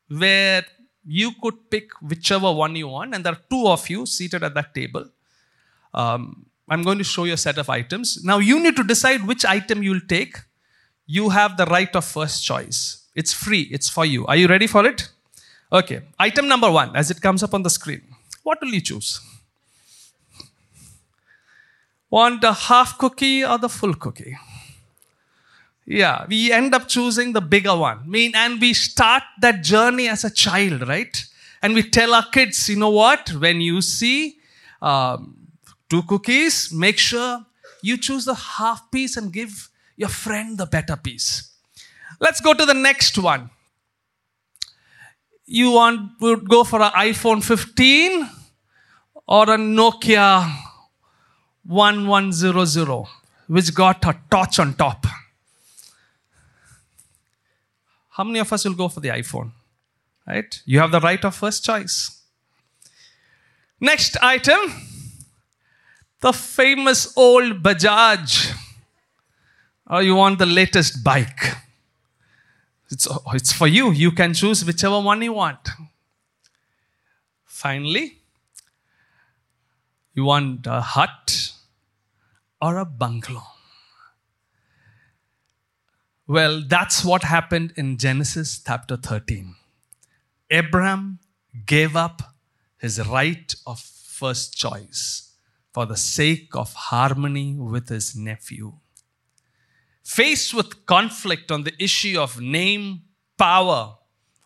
where 0.08 0.64
you 1.06 1.32
could 1.42 1.70
pick 1.70 1.92
whichever 2.02 2.52
one 2.52 2.76
you 2.76 2.88
want, 2.88 3.14
and 3.14 3.26
there 3.26 3.34
are 3.34 3.42
two 3.50 3.68
of 3.68 3.90
you 3.90 4.06
seated 4.06 4.44
at 4.44 4.54
that 4.54 4.74
table. 4.74 5.06
Um, 5.94 6.46
I'm 6.70 6.82
going 6.82 6.98
to 6.98 7.04
show 7.04 7.26
you 7.26 7.34
a 7.34 7.38
set 7.38 7.58
of 7.58 7.70
items. 7.70 8.24
Now, 8.24 8.40
you 8.40 8.60
need 8.60 8.76
to 8.78 8.84
decide 8.84 9.28
which 9.28 9.46
item 9.46 9.84
you'll 9.84 10.08
take. 10.08 10.38
You 11.08 11.30
have 11.30 11.58
the 11.58 11.66
right 11.66 11.96
of 11.96 12.06
first 12.06 12.44
choice. 12.44 13.04
It's 13.16 13.34
free, 13.34 13.68
it's 13.72 13.90
for 13.90 14.06
you. 14.06 14.26
Are 14.28 14.36
you 14.36 14.48
ready 14.48 14.68
for 14.68 14.86
it? 14.86 15.10
Okay. 15.72 16.02
Item 16.20 16.48
number 16.48 16.70
one, 16.72 16.96
as 16.96 17.12
it 17.12 17.22
comes 17.22 17.44
up 17.44 17.54
on 17.54 17.64
the 17.64 17.70
screen. 17.70 18.02
What 18.44 18.60
will 18.62 18.74
you 18.74 18.82
choose? 18.82 19.22
Want 22.10 22.44
a 22.44 22.54
half 22.54 22.98
cookie 22.98 23.44
or 23.44 23.58
the 23.58 23.70
full 23.70 23.94
cookie? 23.94 24.38
Yeah, 25.86 26.26
we 26.28 26.52
end 26.52 26.74
up 26.74 26.88
choosing 26.88 27.34
the 27.34 27.42
bigger 27.42 27.76
one. 27.76 28.00
I 28.00 28.08
mean, 28.08 28.32
and 28.36 28.60
we 28.60 28.74
start 28.74 29.24
that 29.42 29.62
journey 29.62 30.08
as 30.08 30.24
a 30.24 30.32
child, 30.32 30.88
right? 30.88 31.24
And 31.62 31.76
we 31.76 31.84
tell 31.84 32.14
our 32.14 32.26
kids, 32.32 32.70
you 32.70 32.76
know 32.76 32.90
what? 32.90 33.30
When 33.30 33.62
you 33.62 33.82
see 33.82 34.38
um, 34.82 35.36
two 35.90 36.02
cookies, 36.04 36.72
make 36.72 36.98
sure 36.98 37.46
you 37.82 37.98
choose 37.98 38.26
the 38.26 38.34
half 38.34 38.90
piece 38.92 39.18
and 39.18 39.32
give 39.32 39.70
your 39.96 40.10
friend 40.10 40.58
the 40.58 40.66
better 40.66 40.96
piece. 40.96 41.52
Let's 42.20 42.42
go 42.42 42.54
to 42.54 42.66
the 42.66 42.74
next 42.74 43.18
one. 43.18 43.50
You 45.46 45.72
want 45.72 46.20
to 46.20 46.38
go 46.38 46.64
for 46.64 46.82
an 46.82 46.92
iPhone 46.92 47.44
15 47.44 48.30
or 49.28 49.44
a 49.44 49.58
Nokia 49.58 50.52
1100, 51.64 53.08
which 53.48 53.74
got 53.74 54.06
a 54.06 54.18
torch 54.30 54.60
on 54.60 54.74
top. 54.74 55.06
How 58.10 58.24
many 58.24 58.40
of 58.40 58.52
us 58.52 58.66
will 58.66 58.76
go 58.76 58.88
for 58.88 59.02
the 59.02 59.10
iPhone? 59.10 59.52
Right? 60.26 60.62
You 60.66 60.80
have 60.80 60.92
the 60.92 61.00
right 61.00 61.24
of 61.24 61.36
first 61.36 61.66
choice. 61.66 62.22
Next 63.80 64.18
item 64.22 64.60
the 66.22 66.34
famous 66.34 67.16
old 67.16 67.62
Bajaj. 67.62 68.65
Or 69.90 70.02
you 70.02 70.16
want 70.16 70.40
the 70.40 70.46
latest 70.46 71.04
bike. 71.04 71.56
It's, 72.90 73.08
it's 73.34 73.52
for 73.52 73.68
you. 73.68 73.92
You 73.92 74.12
can 74.12 74.34
choose 74.34 74.66
whichever 74.66 75.00
one 75.00 75.22
you 75.22 75.34
want. 75.34 75.70
Finally, 77.46 78.20
you 80.14 80.24
want 80.24 80.66
a 80.68 80.82
hut 80.82 81.52
or 82.62 82.78
a 82.78 82.86
bungalow. 82.86 83.44
Well, 86.28 86.64
that's 86.68 87.06
what 87.06 87.24
happened 87.24 87.74
in 87.76 87.98
Genesis 87.98 88.62
chapter 88.66 88.98
13. 88.98 89.56
Abraham 90.50 91.20
gave 91.66 91.96
up 91.96 92.34
his 92.80 93.06
right 93.08 93.54
of 93.68 93.80
first 93.80 94.58
choice 94.58 95.34
for 95.72 95.86
the 95.86 95.98
sake 95.98 96.56
of 96.56 96.74
harmony 96.74 97.54
with 97.54 97.90
his 97.90 98.16
nephew. 98.16 98.74
Faced 100.06 100.54
with 100.54 100.86
conflict 100.86 101.52
on 101.52 101.64
the 101.64 101.74
issue 101.84 102.18
of 102.18 102.40
name, 102.40 103.02
power, 103.38 103.96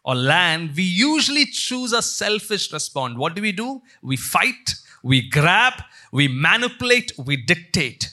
or 0.03 0.15
land, 0.15 0.71
we 0.75 0.83
usually 0.83 1.45
choose 1.45 1.93
a 1.93 2.01
selfish 2.01 2.71
response. 2.73 3.17
What 3.17 3.35
do 3.35 3.41
we 3.41 3.51
do? 3.51 3.81
We 4.01 4.15
fight, 4.15 4.73
we 5.03 5.29
grab, 5.29 5.73
we 6.11 6.27
manipulate, 6.27 7.11
we 7.17 7.37
dictate. 7.37 8.11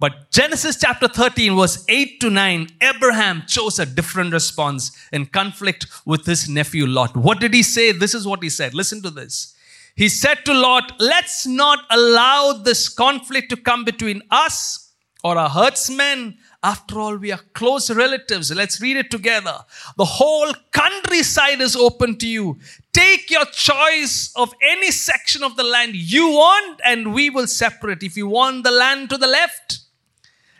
But 0.00 0.30
Genesis 0.30 0.76
chapter 0.78 1.08
13, 1.08 1.56
verse 1.56 1.84
8 1.88 2.20
to 2.20 2.30
9, 2.30 2.68
Abraham 2.82 3.44
chose 3.46 3.78
a 3.78 3.86
different 3.86 4.32
response 4.32 4.92
in 5.12 5.26
conflict 5.26 5.86
with 6.04 6.26
his 6.26 6.48
nephew 6.48 6.86
Lot. 6.86 7.16
What 7.16 7.40
did 7.40 7.54
he 7.54 7.62
say? 7.62 7.92
This 7.92 8.14
is 8.14 8.26
what 8.26 8.42
he 8.42 8.50
said. 8.50 8.74
Listen 8.74 9.02
to 9.02 9.10
this. 9.10 9.54
He 9.96 10.08
said 10.08 10.44
to 10.44 10.54
Lot, 10.54 10.92
Let's 11.00 11.46
not 11.46 11.80
allow 11.90 12.52
this 12.52 12.88
conflict 12.88 13.50
to 13.50 13.56
come 13.56 13.84
between 13.84 14.22
us 14.30 14.92
or 15.24 15.36
our 15.36 15.48
herdsmen. 15.48 16.38
After 16.62 16.98
all, 16.98 17.16
we 17.16 17.30
are 17.30 17.40
close 17.54 17.88
relatives. 17.88 18.50
Let's 18.50 18.80
read 18.80 18.96
it 18.96 19.10
together. 19.12 19.58
The 19.96 20.04
whole 20.04 20.52
countryside 20.72 21.60
is 21.60 21.76
open 21.76 22.18
to 22.18 22.26
you. 22.26 22.58
Take 22.92 23.30
your 23.30 23.44
choice 23.44 24.32
of 24.34 24.52
any 24.62 24.90
section 24.90 25.44
of 25.44 25.56
the 25.56 25.62
land 25.62 25.94
you 25.94 26.28
want, 26.28 26.80
and 26.84 27.14
we 27.14 27.30
will 27.30 27.46
separate. 27.46 28.02
If 28.02 28.16
you 28.16 28.26
want 28.26 28.64
the 28.64 28.72
land 28.72 29.08
to 29.10 29.16
the 29.16 29.28
left, 29.28 29.80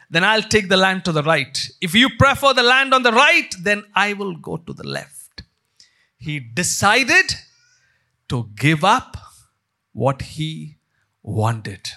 then 0.09 0.23
I'll 0.23 0.43
take 0.43 0.69
the 0.69 0.77
land 0.77 1.05
to 1.07 1.13
the 1.13 1.23
right. 1.25 1.69
If 1.81 1.95
you 1.95 2.09
prefer 2.17 2.55
the 2.55 2.63
land 2.63 2.95
on 2.95 3.03
the 3.03 3.13
right, 3.13 3.53
then 3.61 3.83
I 3.95 4.13
will 4.13 4.37
go 4.37 4.57
to 4.57 4.73
the 4.73 4.87
left. 4.87 5.43
He 6.17 6.39
decided 6.39 7.35
to 8.29 8.51
give 8.55 8.85
up 8.85 9.17
what 9.93 10.23
he 10.23 10.77
wanted. 11.23 11.91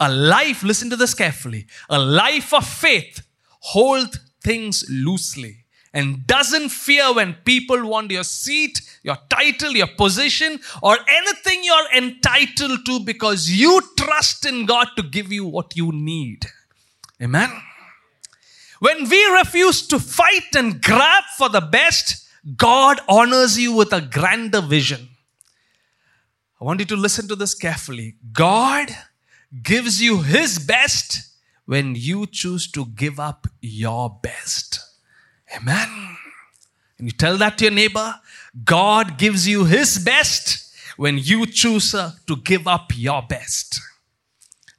A 0.00 0.12
life, 0.12 0.62
listen 0.62 0.90
to 0.90 0.96
this 0.96 1.14
carefully, 1.14 1.66
a 1.88 1.98
life 1.98 2.52
of 2.52 2.66
faith 2.66 3.25
hold 3.66 4.20
things 4.42 4.84
loosely 4.88 5.64
and 5.92 6.26
doesn't 6.26 6.68
fear 6.68 7.12
when 7.14 7.34
people 7.44 7.88
want 7.88 8.10
your 8.10 8.22
seat, 8.22 8.80
your 9.02 9.16
title, 9.28 9.72
your 9.72 9.86
position, 9.86 10.60
or 10.82 10.96
anything 11.08 11.64
you're 11.64 11.92
entitled 11.96 12.84
to 12.86 13.00
because 13.00 13.50
you 13.50 13.80
trust 13.98 14.46
in 14.46 14.66
God 14.66 14.88
to 14.96 15.02
give 15.02 15.32
you 15.32 15.46
what 15.46 15.76
you 15.76 15.90
need. 15.90 16.46
Amen. 17.20 17.50
When 18.78 19.08
we 19.08 19.24
refuse 19.32 19.86
to 19.88 19.98
fight 19.98 20.54
and 20.54 20.82
grab 20.82 21.24
for 21.38 21.48
the 21.48 21.62
best, 21.62 22.28
God 22.56 23.00
honors 23.08 23.58
you 23.58 23.72
with 23.72 23.92
a 23.92 24.02
grander 24.02 24.60
vision. 24.60 25.08
I 26.60 26.64
want 26.64 26.80
you 26.80 26.86
to 26.86 26.96
listen 26.96 27.26
to 27.28 27.36
this 27.36 27.54
carefully. 27.54 28.16
God 28.32 28.90
gives 29.62 30.00
you 30.00 30.22
His 30.22 30.58
best 30.58 31.25
when 31.66 31.94
you 31.94 32.26
choose 32.26 32.70
to 32.72 32.86
give 32.86 33.20
up 33.20 33.46
your 33.60 34.18
best. 34.22 34.80
Amen. 35.54 36.16
And 36.98 37.08
you 37.08 37.12
tell 37.12 37.36
that 37.36 37.58
to 37.58 37.64
your 37.64 37.74
neighbor. 37.74 38.14
God 38.64 39.18
gives 39.18 39.46
you 39.46 39.64
His 39.64 39.98
best 39.98 40.74
when 40.96 41.18
you 41.18 41.46
choose 41.46 41.94
uh, 41.94 42.12
to 42.26 42.36
give 42.36 42.66
up 42.66 42.90
your 42.96 43.22
best. 43.22 43.80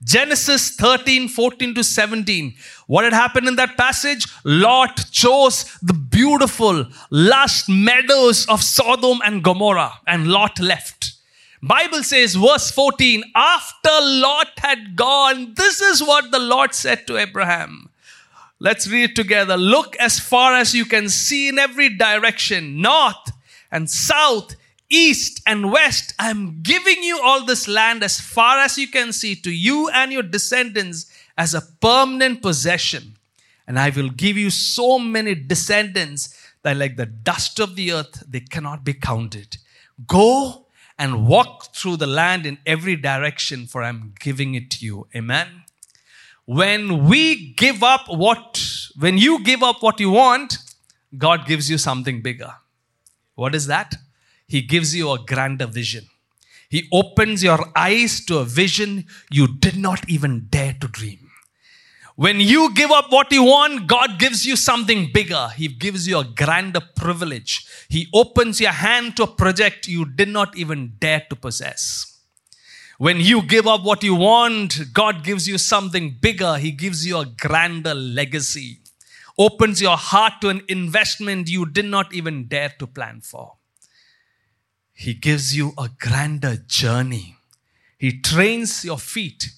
Genesis 0.04 0.76
13, 0.76 1.28
14 1.28 1.76
to 1.76 1.84
17. 1.84 2.56
What 2.86 3.04
had 3.04 3.14
happened 3.14 3.48
in 3.48 3.56
that 3.56 3.78
passage? 3.78 4.28
Lot 4.44 5.12
chose 5.12 5.78
the 5.82 5.94
beautiful, 5.94 6.86
lush 7.10 7.68
meadows 7.68 8.48
of 8.48 8.64
Sodom 8.64 9.20
and 9.26 9.44
Gomorrah, 9.44 9.94
and 10.06 10.28
Lot 10.28 10.60
left. 10.60 11.17
Bible 11.62 12.04
says, 12.04 12.36
verse 12.36 12.70
14, 12.72 13.24
after 13.36 13.90
Lot 13.90 14.60
had 14.60 14.96
gone, 14.96 15.54
this 15.56 15.82
is 15.82 16.02
what 16.02 16.32
the 16.32 16.40
Lord 16.40 16.74
said 16.74 17.08
to 17.08 17.18
Abraham. 17.18 17.90
Let's 18.60 18.88
read 18.88 19.12
it 19.12 19.16
together. 19.16 19.58
Look 19.58 19.96
as 19.98 20.20
far 20.20 20.54
as 20.54 20.74
you 20.74 20.86
can 20.86 21.10
see 21.10 21.48
in 21.48 21.60
every 21.60 21.90
direction, 21.90 22.82
north 22.82 23.32
and 23.72 23.90
south, 23.90 24.56
east 24.90 25.42
and 25.46 25.72
west. 25.72 26.14
I 26.20 26.30
am 26.30 26.62
giving 26.62 27.04
you 27.04 27.20
all 27.22 27.46
this 27.46 27.68
land 27.68 28.04
as 28.04 28.20
far 28.20 28.60
as 28.60 28.78
you 28.78 28.88
can 28.88 29.12
see 29.12 29.36
to 29.36 29.52
you 29.52 29.90
and 29.90 30.12
your 30.12 30.24
descendants 30.24 31.12
as 31.38 31.54
a 31.54 31.62
permanent 31.82 32.42
possession. 32.42 33.18
And 33.68 33.78
I 33.78 33.90
will 33.90 34.10
give 34.10 34.38
you 34.38 34.50
so 34.50 34.98
many 34.98 35.36
descendants 35.36 36.36
that, 36.64 36.78
like 36.78 36.96
the 36.96 37.06
dust 37.06 37.60
of 37.60 37.76
the 37.76 37.92
earth, 37.92 38.24
they 38.28 38.40
cannot 38.40 38.84
be 38.84 38.94
counted. 38.94 39.58
Go 40.08 40.67
and 41.00 41.28
walk 41.28 41.76
through 41.76 41.98
the 41.98 42.08
land 42.08 42.46
in 42.46 42.58
every 42.66 42.96
direction, 42.96 43.68
for 43.68 43.84
I'm 43.84 44.14
giving 44.20 44.56
it 44.56 44.72
to 44.72 44.86
you. 44.86 45.08
Amen. 45.16 45.64
When 46.46 47.08
we 47.08 47.54
give 47.54 47.84
up 47.84 48.08
what, 48.08 48.64
when 48.98 49.18
you 49.18 49.44
give 49.44 49.62
up 49.62 49.84
what 49.84 50.00
you 50.00 50.12
want, 50.12 50.58
God 51.18 51.46
gives 51.46 51.70
you 51.70 51.78
something 51.78 52.22
bigger. 52.22 52.54
What 53.36 53.54
is 53.54 53.68
that? 53.68 53.96
He 54.48 54.62
gives 54.62 54.96
you 54.96 55.12
a 55.12 55.20
grander 55.20 55.68
vision. 55.68 56.06
He 56.70 56.88
opens 56.92 57.44
your 57.44 57.60
eyes 57.76 58.26
to 58.26 58.40
a 58.40 58.46
vision 58.46 59.06
you 59.30 59.48
did 59.48 59.78
not 59.78 60.10
even 60.10 60.48
dare 60.50 60.76
to 60.82 60.88
dream. 60.88 61.27
When 62.18 62.40
you 62.40 62.74
give 62.74 62.90
up 62.90 63.12
what 63.12 63.32
you 63.32 63.44
want, 63.44 63.86
God 63.86 64.18
gives 64.18 64.44
you 64.44 64.56
something 64.56 65.12
bigger. 65.14 65.50
He 65.56 65.68
gives 65.68 66.08
you 66.08 66.18
a 66.18 66.24
grander 66.24 66.82
privilege. 66.96 67.68
He 67.90 68.08
opens 68.12 68.60
your 68.60 68.72
hand 68.72 69.16
to 69.18 69.24
a 69.26 69.28
project 69.28 69.88
you 69.88 70.04
did 70.04 70.30
not 70.30 70.58
even 70.58 70.94
dare 70.98 71.28
to 71.30 71.36
possess. 71.36 72.20
When 72.98 73.18
you 73.20 73.44
give 73.44 73.68
up 73.68 73.84
what 73.84 74.02
you 74.02 74.16
want, 74.16 74.94
God 74.94 75.24
gives 75.24 75.48
you 75.48 75.60
something 75.60 76.18
bigger. 76.20 76.58
He 76.58 76.72
gives 76.72 77.06
you 77.06 77.20
a 77.20 77.26
grander 77.28 77.94
legacy. 77.94 78.80
Opens 79.38 79.80
your 79.80 79.96
heart 79.96 80.42
to 80.42 80.50
an 80.50 80.64
investment 80.68 81.48
you 81.48 81.68
did 81.68 81.86
not 81.86 82.12
even 82.16 82.48
dare 82.48 82.74
to 82.80 82.88
plan 82.88 83.22
for. 83.22 83.58
He 84.92 85.14
gives 85.14 85.56
you 85.56 85.74
a 85.78 85.88
grander 86.00 86.58
journey. 86.66 87.36
He 88.00 88.20
trains 88.20 88.84
your 88.84 88.98
feet 88.98 89.52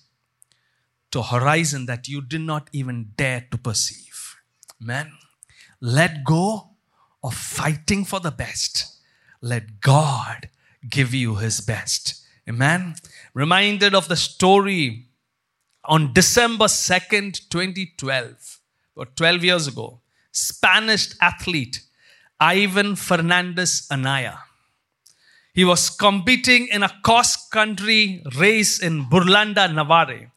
to 1.12 1.20
a 1.20 1.24
horizon 1.24 1.86
that 1.88 2.08
you 2.08 2.22
did 2.22 2.42
not 2.42 2.70
even 2.72 3.12
dare 3.18 3.46
to 3.52 3.58
perceive. 3.58 4.38
Man, 4.80 5.12
let 5.82 6.24
go 6.24 6.70
of 7.24 7.34
fighting 7.34 8.06
for 8.06 8.20
the 8.20 8.32
best. 8.32 8.98
Let 9.42 9.82
God 9.82 10.50
give 10.90 11.14
you 11.14 11.36
his 11.36 11.62
best. 11.62 12.26
Amen. 12.48 12.96
Reminded 13.34 13.94
of 13.94 14.08
the 14.08 14.16
story 14.16 15.08
on 15.86 16.14
December 16.14 16.66
2nd, 16.66 17.50
2012, 17.50 18.60
or 18.96 19.06
12 19.06 19.44
years 19.44 19.68
ago, 19.68 20.02
Spanish 20.32 21.14
athlete 21.22 21.82
Ivan 22.40 22.96
Fernandez 22.96 23.88
Anaya. 23.92 24.38
He 25.54 25.66
was 25.66 25.90
competing 25.90 26.68
in 26.68 26.84
a 26.84 26.92
cross 27.04 27.50
country 27.50 28.24
race 28.38 28.82
in 28.82 29.06
Burlada, 29.06 29.74
Navarre. 29.74 30.32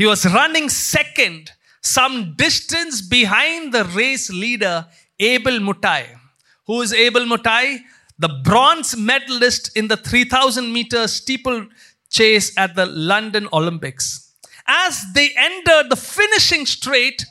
He 0.00 0.06
was 0.06 0.24
running 0.24 0.70
second, 0.70 1.52
some 1.82 2.32
distance 2.34 3.02
behind 3.02 3.74
the 3.74 3.84
race 3.84 4.30
leader, 4.30 4.86
Abel 5.18 5.58
Mutai. 5.58 6.06
Who 6.66 6.80
is 6.80 6.94
Abel 6.94 7.26
Mutai? 7.26 7.80
The 8.18 8.30
bronze 8.42 8.96
medalist 8.96 9.76
in 9.76 9.88
the 9.88 9.98
3000 9.98 10.72
meter 10.72 11.06
steeple 11.06 11.66
chase 12.08 12.56
at 12.56 12.76
the 12.76 12.86
London 12.86 13.46
Olympics. 13.52 14.32
As 14.66 15.04
they 15.12 15.32
entered 15.36 15.90
the 15.90 15.96
finishing 15.96 16.64
straight, 16.64 17.26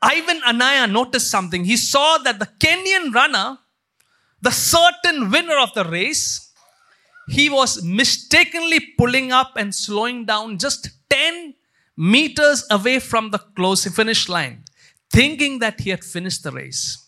Ivan 0.00 0.40
Anaya 0.48 0.86
noticed 0.86 1.30
something. 1.30 1.66
He 1.66 1.76
saw 1.76 2.16
that 2.16 2.38
the 2.38 2.48
Kenyan 2.60 3.12
runner, 3.12 3.58
the 4.40 4.52
certain 4.52 5.30
winner 5.30 5.58
of 5.58 5.74
the 5.74 5.84
race, 5.84 6.50
he 7.28 7.50
was 7.50 7.82
mistakenly 7.82 8.80
pulling 8.96 9.32
up 9.32 9.58
and 9.58 9.74
slowing 9.74 10.24
down 10.24 10.56
just 10.56 10.88
10 11.10 11.52
meters 11.96 12.66
away 12.70 12.98
from 12.98 13.30
the 13.30 13.38
close 13.38 13.84
finish 13.84 14.28
line, 14.28 14.64
thinking 15.10 15.58
that 15.60 15.80
he 15.80 15.90
had 15.90 16.04
finished 16.04 16.42
the 16.42 16.50
race. 16.50 17.06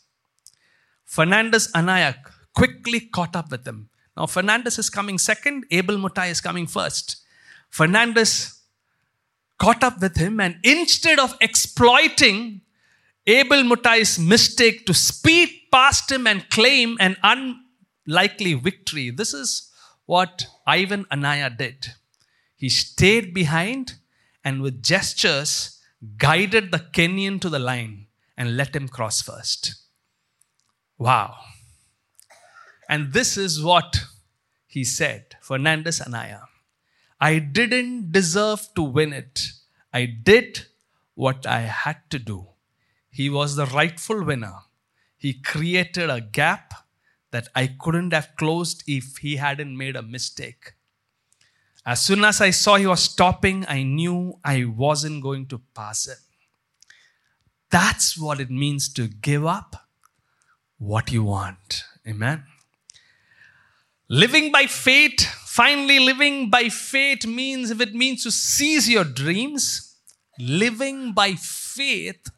Fernandez 1.04 1.70
Anaya 1.74 2.16
quickly 2.54 3.00
caught 3.00 3.36
up 3.36 3.50
with 3.50 3.66
him. 3.66 3.88
Now, 4.16 4.26
Fernandez 4.26 4.78
is 4.78 4.90
coming 4.90 5.18
second, 5.18 5.66
Abel 5.70 5.96
Mutai 5.96 6.30
is 6.30 6.40
coming 6.40 6.66
first. 6.66 7.22
Fernandez 7.70 8.60
caught 9.58 9.82
up 9.82 10.00
with 10.00 10.16
him, 10.16 10.40
and 10.40 10.56
instead 10.62 11.18
of 11.18 11.36
exploiting 11.40 12.62
Abel 13.26 13.62
Mutai's 13.64 14.18
mistake 14.18 14.86
to 14.86 14.94
speed 14.94 15.50
past 15.72 16.10
him 16.10 16.26
and 16.26 16.48
claim 16.50 16.96
an 17.00 17.16
unlikely 17.22 18.54
victory, 18.54 19.10
this 19.10 19.34
is 19.34 19.70
what 20.06 20.46
Ivan 20.66 21.06
Anaya 21.10 21.50
did. 21.50 21.88
He 22.56 22.68
stayed 22.68 23.34
behind 23.34 23.94
and 24.46 24.62
with 24.62 24.80
gestures 24.80 25.80
guided 26.18 26.70
the 26.70 26.78
Kenyan 26.78 27.40
to 27.40 27.48
the 27.48 27.58
line 27.58 28.06
and 28.36 28.56
let 28.56 28.76
him 28.76 28.86
cross 28.86 29.20
first. 29.20 29.74
Wow. 30.98 31.34
And 32.88 33.12
this 33.12 33.36
is 33.36 33.60
what 33.60 34.04
he 34.68 34.84
said, 34.84 35.34
Fernandez 35.40 36.00
Anaya. 36.00 36.42
I 37.20 37.40
didn't 37.40 38.12
deserve 38.12 38.68
to 38.76 38.82
win 38.82 39.12
it. 39.12 39.40
I 39.92 40.06
did 40.06 40.66
what 41.16 41.44
I 41.44 41.62
had 41.62 42.08
to 42.10 42.20
do. 42.20 42.46
He 43.10 43.28
was 43.28 43.56
the 43.56 43.66
rightful 43.66 44.22
winner. 44.22 44.58
He 45.16 45.32
created 45.32 46.08
a 46.08 46.20
gap 46.20 46.72
that 47.32 47.48
I 47.56 47.66
couldn't 47.66 48.12
have 48.12 48.36
closed 48.38 48.84
if 48.86 49.16
he 49.16 49.36
hadn't 49.36 49.76
made 49.76 49.96
a 49.96 50.02
mistake. 50.02 50.74
As 51.86 52.02
soon 52.02 52.24
as 52.24 52.40
I 52.40 52.50
saw 52.50 52.74
he 52.74 52.86
was 52.86 53.00
stopping, 53.00 53.64
I 53.68 53.84
knew 53.84 54.40
I 54.44 54.64
wasn't 54.64 55.22
going 55.22 55.46
to 55.46 55.60
pass 55.72 56.08
it. 56.08 56.18
That's 57.70 58.18
what 58.18 58.40
it 58.40 58.50
means 58.50 58.92
to 58.94 59.06
give 59.06 59.46
up 59.46 59.76
what 60.78 61.12
you 61.12 61.22
want. 61.22 61.84
Amen. 62.06 62.44
Living 64.08 64.50
by 64.50 64.66
faith, 64.66 65.20
finally, 65.20 66.00
living 66.00 66.50
by 66.50 66.68
faith 66.68 67.24
means 67.24 67.70
if 67.70 67.80
it 67.80 67.94
means 67.94 68.24
to 68.24 68.32
seize 68.32 68.88
your 68.88 69.04
dreams, 69.04 69.96
living 70.40 71.12
by 71.12 71.34
faith 71.34 72.30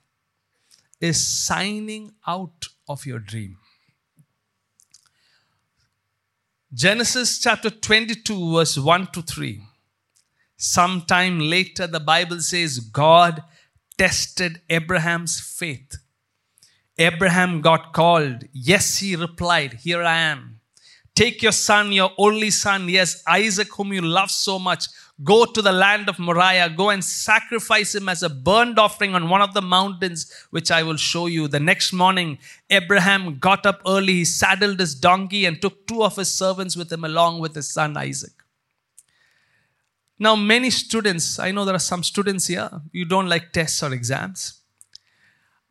is 1.00 1.26
signing 1.26 2.12
out 2.26 2.68
of 2.86 3.06
your 3.06 3.18
dream. 3.18 3.56
Genesis 6.74 7.38
chapter 7.38 7.70
22, 7.70 8.52
verse 8.52 8.76
1 8.76 9.06
to 9.12 9.22
3. 9.22 9.62
Sometime 10.58 11.40
later, 11.40 11.86
the 11.86 11.98
Bible 11.98 12.40
says 12.40 12.78
God 12.78 13.42
tested 13.96 14.60
Abraham's 14.68 15.40
faith. 15.40 15.96
Abraham 16.98 17.62
got 17.62 17.94
called. 17.94 18.44
Yes, 18.52 18.98
he 18.98 19.16
replied, 19.16 19.74
Here 19.82 20.02
I 20.02 20.18
am. 20.18 20.60
Take 21.14 21.40
your 21.42 21.52
son, 21.52 21.90
your 21.90 22.10
only 22.18 22.50
son, 22.50 22.90
yes, 22.90 23.22
Isaac, 23.26 23.68
whom 23.74 23.94
you 23.94 24.02
love 24.02 24.30
so 24.30 24.58
much. 24.58 24.88
Go 25.24 25.44
to 25.44 25.60
the 25.60 25.72
land 25.72 26.08
of 26.08 26.18
Moriah. 26.18 26.70
Go 26.70 26.90
and 26.90 27.04
sacrifice 27.04 27.94
him 27.94 28.08
as 28.08 28.22
a 28.22 28.28
burnt 28.28 28.78
offering 28.78 29.14
on 29.14 29.28
one 29.28 29.42
of 29.42 29.52
the 29.52 29.62
mountains, 29.62 30.32
which 30.50 30.70
I 30.70 30.84
will 30.84 30.96
show 30.96 31.26
you. 31.26 31.48
The 31.48 31.58
next 31.58 31.92
morning, 31.92 32.38
Abraham 32.70 33.38
got 33.38 33.66
up 33.66 33.82
early. 33.84 34.14
He 34.14 34.24
saddled 34.24 34.78
his 34.78 34.94
donkey 34.94 35.44
and 35.44 35.60
took 35.60 35.88
two 35.88 36.04
of 36.04 36.14
his 36.16 36.32
servants 36.32 36.76
with 36.76 36.92
him, 36.92 37.04
along 37.04 37.40
with 37.40 37.54
his 37.54 37.68
son 37.68 37.96
Isaac. 37.96 38.32
Now, 40.20 40.36
many 40.36 40.70
students, 40.70 41.38
I 41.38 41.50
know 41.50 41.64
there 41.64 41.74
are 41.74 41.80
some 41.80 42.02
students 42.02 42.46
here, 42.46 42.70
you 42.92 43.04
don't 43.04 43.28
like 43.28 43.52
tests 43.52 43.82
or 43.82 43.92
exams. 43.92 44.60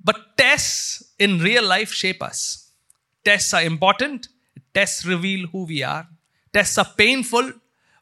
But 0.04 0.38
tests 0.38 1.14
in 1.20 1.40
real 1.40 1.66
life 1.66 1.92
shape 1.92 2.24
us. 2.24 2.72
Tests 3.26 3.54
are 3.54 3.64
important, 3.64 4.30
tests 4.74 5.06
reveal 5.06 5.48
who 5.48 5.66
we 5.66 5.84
are. 5.84 6.08
Tests 6.54 6.78
are 6.78 6.88
painful, 6.98 7.52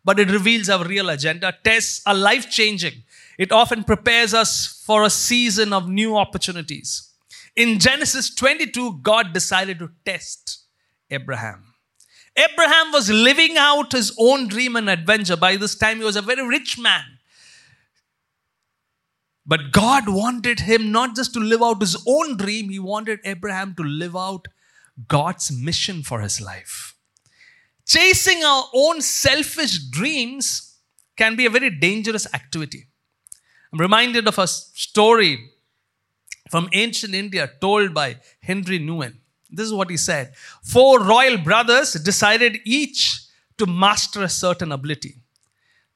but 0.05 0.19
it 0.19 0.29
reveals 0.29 0.69
our 0.69 0.85
real 0.85 1.09
agenda. 1.09 1.53
Tests 1.63 2.01
are 2.05 2.13
life 2.13 2.49
changing. 2.49 3.03
It 3.37 3.51
often 3.51 3.83
prepares 3.83 4.33
us 4.33 4.81
for 4.85 5.03
a 5.03 5.09
season 5.09 5.73
of 5.73 5.89
new 5.89 6.15
opportunities. 6.15 7.11
In 7.55 7.79
Genesis 7.79 8.33
22, 8.33 8.99
God 9.01 9.33
decided 9.33 9.79
to 9.79 9.89
test 10.05 10.65
Abraham. 11.09 11.73
Abraham 12.37 12.91
was 12.91 13.09
living 13.09 13.57
out 13.57 13.93
his 13.93 14.15
own 14.19 14.47
dream 14.47 14.75
and 14.75 14.89
adventure. 14.89 15.37
By 15.37 15.55
this 15.55 15.75
time, 15.75 15.97
he 15.97 16.03
was 16.03 16.17
a 16.17 16.21
very 16.21 16.45
rich 16.45 16.77
man. 16.77 17.03
But 19.45 19.71
God 19.71 20.03
wanted 20.07 20.61
him 20.61 20.91
not 20.91 21.15
just 21.15 21.33
to 21.33 21.39
live 21.39 21.61
out 21.61 21.79
his 21.81 22.03
own 22.07 22.35
dream, 22.35 22.69
he 22.69 22.79
wanted 22.79 23.19
Abraham 23.23 23.73
to 23.75 23.83
live 23.83 24.15
out 24.15 24.47
God's 25.07 25.51
mission 25.51 26.03
for 26.03 26.21
his 26.21 26.41
life. 26.41 26.94
Chasing 27.85 28.43
our 28.43 28.65
own 28.73 29.01
selfish 29.01 29.77
dreams 29.89 30.77
can 31.15 31.35
be 31.35 31.45
a 31.45 31.49
very 31.49 31.69
dangerous 31.69 32.27
activity. 32.33 32.87
I'm 33.71 33.79
reminded 33.79 34.27
of 34.27 34.37
a 34.39 34.47
story 34.47 35.51
from 36.49 36.69
ancient 36.73 37.13
India 37.13 37.49
told 37.61 37.93
by 37.93 38.17
Henry 38.41 38.79
Nouwen. 38.79 39.15
This 39.49 39.67
is 39.67 39.73
what 39.73 39.89
he 39.89 39.97
said 39.97 40.33
Four 40.63 41.01
royal 41.01 41.37
brothers 41.37 41.93
decided 41.93 42.59
each 42.65 43.21
to 43.57 43.65
master 43.65 44.23
a 44.23 44.29
certain 44.29 44.71
ability. 44.71 45.15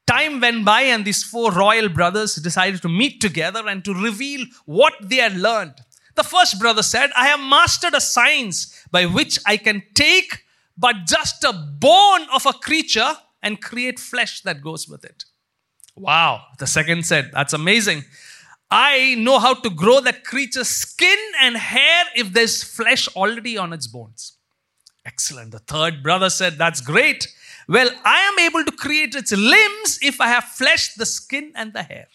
Time 0.08 0.40
went 0.40 0.66
by, 0.66 0.82
and 0.82 1.06
these 1.06 1.24
four 1.24 1.52
royal 1.52 1.88
brothers 1.88 2.36
decided 2.36 2.82
to 2.82 2.90
meet 2.90 3.22
together 3.22 3.68
and 3.68 3.86
to 3.86 3.94
reveal 3.94 4.46
what 4.66 4.94
they 5.02 5.18
had 5.18 5.38
learned. 5.38 5.76
The 6.16 6.24
first 6.24 6.60
brother 6.60 6.82
said, 6.82 7.12
I 7.16 7.28
have 7.28 7.40
mastered 7.40 7.94
a 7.94 8.02
science 8.02 8.86
by 8.92 9.06
which 9.06 9.38
I 9.46 9.58
can 9.58 9.84
take 9.94 10.44
but 10.80 11.06
just 11.06 11.44
a 11.44 11.52
bone 11.54 12.26
of 12.34 12.46
a 12.46 12.54
creature 12.54 13.14
and 13.44 13.62
create 13.62 14.00
flesh 14.00 14.42
that 14.42 14.62
goes 14.62 14.88
with 14.88 15.04
it. 15.04 15.26
Wow. 15.96 16.44
The 16.58 16.68
second 16.68 17.06
said, 17.06 17.32
That's 17.34 17.54
amazing. 17.54 18.06
I 18.72 19.16
know 19.16 19.40
how 19.40 19.56
to 19.56 19.70
grow 19.70 20.00
that 20.02 20.24
creature's 20.24 20.70
skin 20.70 21.18
and 21.42 21.58
hair 21.58 22.06
if 22.16 22.32
there's 22.34 22.64
flesh 22.64 23.08
already 23.16 23.58
on 23.58 23.74
its 23.74 23.88
bones. 23.88 24.38
Excellent. 25.06 25.52
The 25.52 25.60
third 25.60 26.02
brother 26.02 26.30
said, 26.30 26.58
That's 26.58 26.80
great. 26.80 27.28
Well, 27.68 27.90
I 28.06 28.22
am 28.22 28.40
able 28.40 28.64
to 28.64 28.72
create 28.72 29.16
its 29.16 29.32
limbs 29.32 30.00
if 30.02 30.22
I 30.22 30.28
have 30.28 30.46
flesh, 30.46 30.94
the 30.96 31.06
skin, 31.06 31.52
and 31.56 31.74
the 31.74 31.84
hair. 31.84 32.08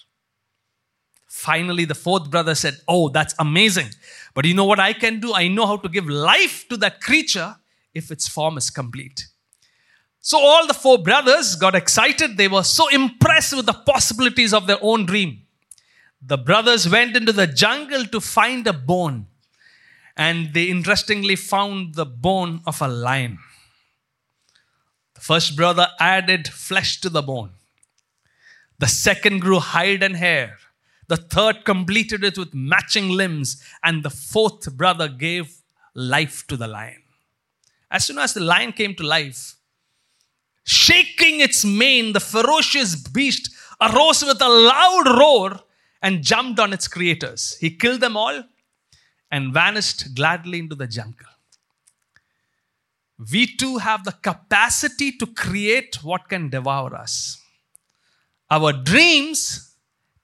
Finally, 1.29 1.85
the 1.85 1.95
fourth 1.95 2.31
brother 2.31 2.55
said, 2.55 2.79
Oh, 2.89 3.11
that's 3.11 3.35
amazing. 3.39 3.89
But 4.33 4.47
you 4.47 4.55
know 4.55 4.65
what 4.65 4.81
I 4.81 4.95
can 4.95 5.21
do? 5.21 5.35
I 5.35 5.49
know 5.49 5.67
how 5.67 5.77
to 5.77 5.89
give 5.89 6.09
life 6.09 6.67
to 6.69 6.77
that 6.79 7.01
creature 7.01 7.57
if 7.95 8.11
its 8.11 8.29
form 8.29 8.57
is 8.59 8.71
complete. 8.71 9.29
So 10.21 10.39
all 10.39 10.67
the 10.67 10.73
four 10.73 11.03
brothers 11.03 11.55
got 11.55 11.75
excited. 11.75 12.39
They 12.39 12.49
were 12.49 12.63
so 12.63 12.89
impressed 12.89 13.55
with 13.55 13.67
the 13.67 13.75
possibilities 13.75 14.55
of 14.55 14.67
their 14.67 14.79
own 14.81 15.05
dream. 15.05 15.43
The 16.23 16.39
brothers 16.39 16.89
went 16.89 17.15
into 17.15 17.33
the 17.33 17.47
jungle 17.47 18.07
to 18.07 18.21
find 18.21 18.67
a 18.67 18.73
bone. 18.73 19.27
And 20.17 20.55
they 20.55 20.65
interestingly 20.65 21.37
found 21.37 21.95
the 21.95 22.07
bone 22.07 22.63
of 22.67 22.81
a 22.81 22.89
lion. 22.89 23.39
The 25.15 25.21
first 25.21 25.57
brother 25.57 25.89
added 26.01 26.49
flesh 26.49 27.03
to 27.03 27.11
the 27.11 27.21
bone. 27.21 27.51
The 28.79 28.89
second 28.89 29.41
grew 29.41 29.59
hide 29.59 30.03
and 30.03 30.17
hair. 30.17 30.57
The 31.09 31.19
third 31.19 31.67
completed 31.67 32.25
it 32.25 32.39
with 32.39 32.55
matching 32.55 33.11
limbs. 33.11 33.63
And 33.83 34.03
the 34.03 34.11
fourth 34.11 34.75
brother 34.75 35.09
gave 35.09 35.59
life 35.95 36.47
to 36.47 36.57
the 36.57 36.67
lion. 36.67 37.04
As 37.91 38.07
soon 38.07 38.19
as 38.19 38.35
the 38.35 38.41
lion 38.41 38.73
came 38.73 38.95
to 38.97 39.03
life, 39.03 39.57
shaking 40.65 41.41
its 41.41 41.65
mane, 41.65 42.13
the 42.13 42.21
ferocious 42.21 42.97
beast 42.97 43.51
arose 43.81 44.25
with 44.25 44.41
a 44.41 44.49
loud 44.49 45.19
roar 45.19 45.61
and 46.03 46.23
jumped 46.23 46.59
on 46.61 46.73
its 46.73 46.89
creators. 46.89 47.57
He 47.61 47.71
killed 47.71 48.01
them 48.01 48.17
all 48.17 48.45
and 49.31 49.53
vanished 49.53 50.15
gladly 50.15 50.59
into 50.59 50.75
the 50.75 50.87
jungle. 50.87 51.27
We 53.33 53.47
too 53.47 53.79
have 53.79 54.05
the 54.05 54.13
capacity 54.13 55.13
to 55.19 55.27
create 55.27 56.03
what 56.03 56.29
can 56.29 56.51
devour 56.51 56.95
us. 56.95 57.41
Our 58.51 58.73
dreams 58.73 59.75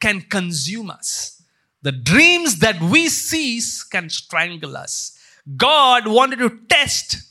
can 0.00 0.22
consume 0.22 0.90
us. 0.90 1.42
The 1.82 1.92
dreams 1.92 2.58
that 2.58 2.80
we 2.80 3.08
seize 3.08 3.82
can 3.84 4.10
strangle 4.10 4.76
us. 4.76 5.18
God 5.56 6.06
wanted 6.06 6.40
to 6.40 6.58
test 6.68 7.29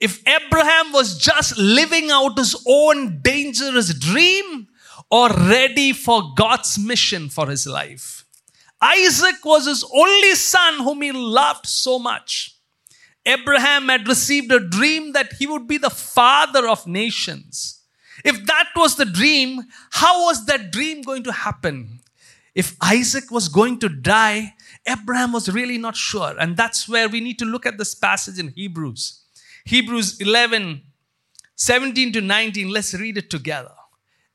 if 0.00 0.26
Abraham 0.26 0.92
was 0.92 1.18
just 1.18 1.56
living 1.56 2.10
out 2.10 2.38
his 2.38 2.62
own 2.66 3.20
dangerous 3.22 3.94
dream 3.94 4.68
or 5.10 5.28
ready 5.28 5.92
for 5.92 6.34
God's 6.36 6.78
mission 6.78 7.28
for 7.28 7.48
his 7.48 7.66
life. 7.66 8.24
Isaac 8.80 9.44
was 9.44 9.66
his 9.66 9.84
only 9.94 10.34
son 10.34 10.78
whom 10.78 11.02
he 11.02 11.12
loved 11.12 11.66
so 11.66 11.98
much. 11.98 12.56
Abraham 13.26 13.88
had 13.88 14.06
received 14.06 14.52
a 14.52 14.60
dream 14.60 15.12
that 15.12 15.32
he 15.38 15.46
would 15.46 15.66
be 15.66 15.78
the 15.78 15.90
father 15.90 16.68
of 16.68 16.86
nations. 16.86 17.80
If 18.24 18.44
that 18.46 18.68
was 18.76 18.96
the 18.96 19.06
dream, 19.06 19.62
how 19.90 20.26
was 20.26 20.44
that 20.46 20.70
dream 20.70 21.02
going 21.02 21.22
to 21.24 21.32
happen? 21.32 22.00
If 22.54 22.76
Isaac 22.82 23.30
was 23.30 23.48
going 23.48 23.78
to 23.80 23.88
die, 23.88 24.54
Abraham 24.86 25.32
was 25.32 25.48
really 25.48 25.78
not 25.78 25.96
sure. 25.96 26.34
And 26.38 26.56
that's 26.56 26.88
where 26.88 27.08
we 27.08 27.20
need 27.20 27.38
to 27.40 27.44
look 27.44 27.66
at 27.66 27.78
this 27.78 27.94
passage 27.94 28.38
in 28.38 28.48
Hebrews. 28.48 29.23
Hebrews 29.64 30.20
11, 30.20 30.82
17 31.56 32.12
to 32.12 32.20
19. 32.20 32.68
Let's 32.68 32.94
read 32.94 33.18
it 33.18 33.30
together. 33.30 33.72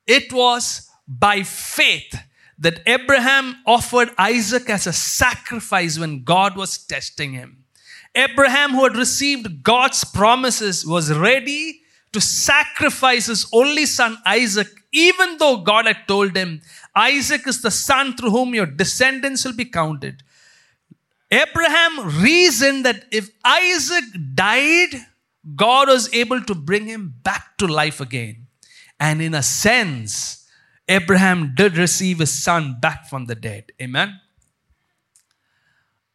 It 0.07 0.33
was 0.33 0.89
by 1.07 1.43
faith 1.43 2.15
that 2.57 2.81
Abraham 2.85 3.57
offered 3.65 4.09
Isaac 4.17 4.69
as 4.69 4.87
a 4.87 4.93
sacrifice 4.93 5.97
when 5.97 6.23
God 6.23 6.57
was 6.57 6.77
testing 6.77 7.33
him. 7.33 7.63
Abraham, 8.15 8.71
who 8.71 8.83
had 8.83 8.97
received 8.97 9.63
God's 9.63 10.03
promises, 10.03 10.85
was 10.85 11.13
ready 11.13 11.81
to 12.11 12.19
sacrifice 12.19 13.27
his 13.27 13.47
only 13.53 13.85
son 13.85 14.17
Isaac, 14.25 14.67
even 14.91 15.37
though 15.37 15.57
God 15.57 15.85
had 15.85 16.07
told 16.07 16.35
him, 16.35 16.61
Isaac 16.95 17.47
is 17.47 17.61
the 17.61 17.71
son 17.71 18.15
through 18.17 18.31
whom 18.31 18.55
your 18.55 18.65
descendants 18.65 19.45
will 19.45 19.53
be 19.53 19.65
counted. 19.65 20.23
Abraham 21.31 22.19
reasoned 22.21 22.85
that 22.85 23.05
if 23.11 23.29
Isaac 23.45 24.05
died, 24.33 24.89
God 25.55 25.87
was 25.87 26.13
able 26.13 26.41
to 26.41 26.55
bring 26.55 26.87
him 26.87 27.13
back 27.23 27.57
to 27.57 27.67
life 27.67 27.99
again. 28.01 28.47
And 28.99 29.21
in 29.21 29.33
a 29.33 29.43
sense, 29.43 30.47
Abraham 30.87 31.53
did 31.55 31.77
receive 31.77 32.19
his 32.19 32.31
son 32.31 32.77
back 32.81 33.07
from 33.07 33.25
the 33.25 33.35
dead. 33.35 33.71
Amen. 33.81 34.19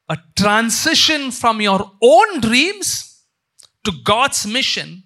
a 0.08 0.18
transition 0.36 1.30
from 1.30 1.60
your 1.60 1.92
own 2.02 2.40
dreams 2.40 3.22
to 3.84 3.92
God's 4.04 4.46
mission 4.46 5.04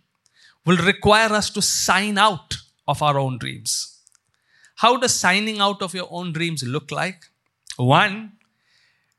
will 0.66 0.76
require 0.78 1.32
us 1.32 1.50
to 1.50 1.62
sign 1.62 2.18
out 2.18 2.56
of 2.86 3.02
our 3.02 3.18
own 3.18 3.38
dreams. 3.38 4.00
How 4.76 4.96
does 4.96 5.14
signing 5.14 5.60
out 5.60 5.82
of 5.82 5.94
your 5.94 6.08
own 6.10 6.32
dreams 6.32 6.62
look 6.62 6.90
like? 6.90 7.24
One, 7.76 8.32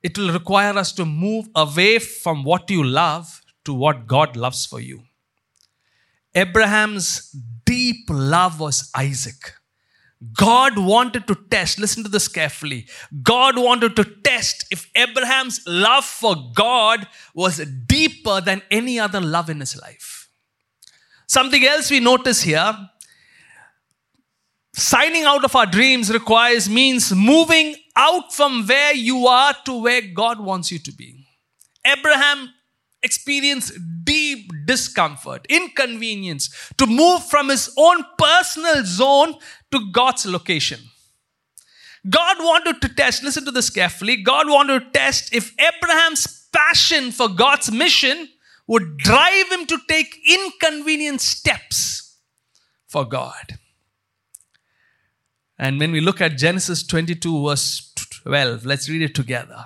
it 0.03 0.17
will 0.17 0.31
require 0.31 0.77
us 0.77 0.91
to 0.93 1.05
move 1.05 1.49
away 1.55 1.99
from 1.99 2.43
what 2.43 2.69
you 2.69 2.83
love 2.83 3.41
to 3.69 3.73
what 3.73 4.07
God 4.07 4.35
loves 4.35 4.65
for 4.65 4.79
you. 4.79 5.03
Abraham's 6.33 7.29
deep 7.65 8.05
love 8.09 8.59
was 8.59 8.89
Isaac. 8.95 9.53
God 10.33 10.77
wanted 10.77 11.27
to 11.27 11.35
test, 11.49 11.79
listen 11.79 12.03
to 12.03 12.09
this 12.09 12.27
carefully. 12.27 12.87
God 13.21 13.57
wanted 13.57 13.95
to 13.95 14.03
test 14.03 14.65
if 14.71 14.89
Abraham's 14.95 15.61
love 15.67 16.03
for 16.03 16.35
God 16.55 17.07
was 17.35 17.59
deeper 17.87 18.41
than 18.41 18.63
any 18.69 18.99
other 18.99 19.21
love 19.21 19.49
in 19.49 19.59
his 19.59 19.79
life. 19.79 20.29
Something 21.27 21.63
else 21.63 21.91
we 21.91 21.99
notice 21.99 22.41
here 22.41 22.73
signing 24.73 25.23
out 25.23 25.45
of 25.45 25.55
our 25.55 25.65
dreams 25.65 26.11
requires 26.11 26.69
means 26.69 27.13
moving 27.13 27.75
out 27.95 28.33
from 28.33 28.65
where 28.65 28.95
you 28.95 29.27
are 29.27 29.53
to 29.65 29.81
where 29.81 30.01
God 30.01 30.39
wants 30.39 30.71
you 30.71 30.79
to 30.79 30.91
be. 30.91 31.27
Abraham 31.85 32.49
experienced 33.01 33.73
deep 34.03 34.51
discomfort, 34.65 35.45
inconvenience 35.49 36.71
to 36.77 36.85
move 36.85 37.23
from 37.25 37.49
his 37.49 37.73
own 37.77 38.03
personal 38.17 38.83
zone 38.85 39.35
to 39.71 39.91
God's 39.91 40.25
location. 40.25 40.79
God 42.09 42.37
wanted 42.39 42.81
to 42.81 42.89
test, 42.89 43.23
listen 43.23 43.45
to 43.45 43.51
this 43.51 43.69
carefully. 43.69 44.17
God 44.17 44.47
wanted 44.49 44.79
to 44.79 44.91
test 44.91 45.33
if 45.33 45.53
Abraham's 45.59 46.47
passion 46.51 47.11
for 47.11 47.27
God's 47.27 47.71
mission 47.71 48.29
would 48.67 48.97
drive 48.97 49.51
him 49.51 49.65
to 49.65 49.79
take 49.87 50.19
inconvenient 50.27 51.21
steps 51.21 52.17
for 52.87 53.05
God. 53.05 53.57
And 55.57 55.79
when 55.79 55.91
we 55.91 55.99
look 55.99 56.21
at 56.21 56.37
Genesis 56.37 56.83
22, 56.83 57.47
verse 57.47 57.91
12, 58.23 58.65
let's 58.65 58.87
read 58.87 59.01
it 59.01 59.13
together. 59.13 59.65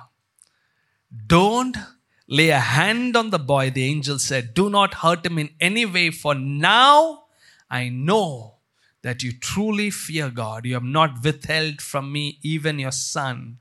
Don't 1.26 1.76
lay 2.26 2.50
a 2.50 2.58
hand 2.58 3.16
on 3.16 3.30
the 3.30 3.38
boy, 3.38 3.70
the 3.70 3.84
angel 3.84 4.18
said. 4.18 4.54
Do 4.54 4.70
not 4.70 4.94
hurt 4.94 5.24
him 5.26 5.38
in 5.38 5.50
any 5.60 5.86
way, 5.86 6.10
for 6.10 6.34
now 6.34 7.24
I 7.70 7.88
know 7.88 8.56
that 9.02 9.22
you 9.22 9.32
truly 9.32 9.90
fear 9.90 10.30
God. 10.30 10.64
You 10.64 10.74
have 10.74 10.82
not 10.82 11.22
withheld 11.22 11.80
from 11.80 12.10
me 12.12 12.38
even 12.42 12.78
your 12.78 12.92
son, 12.92 13.58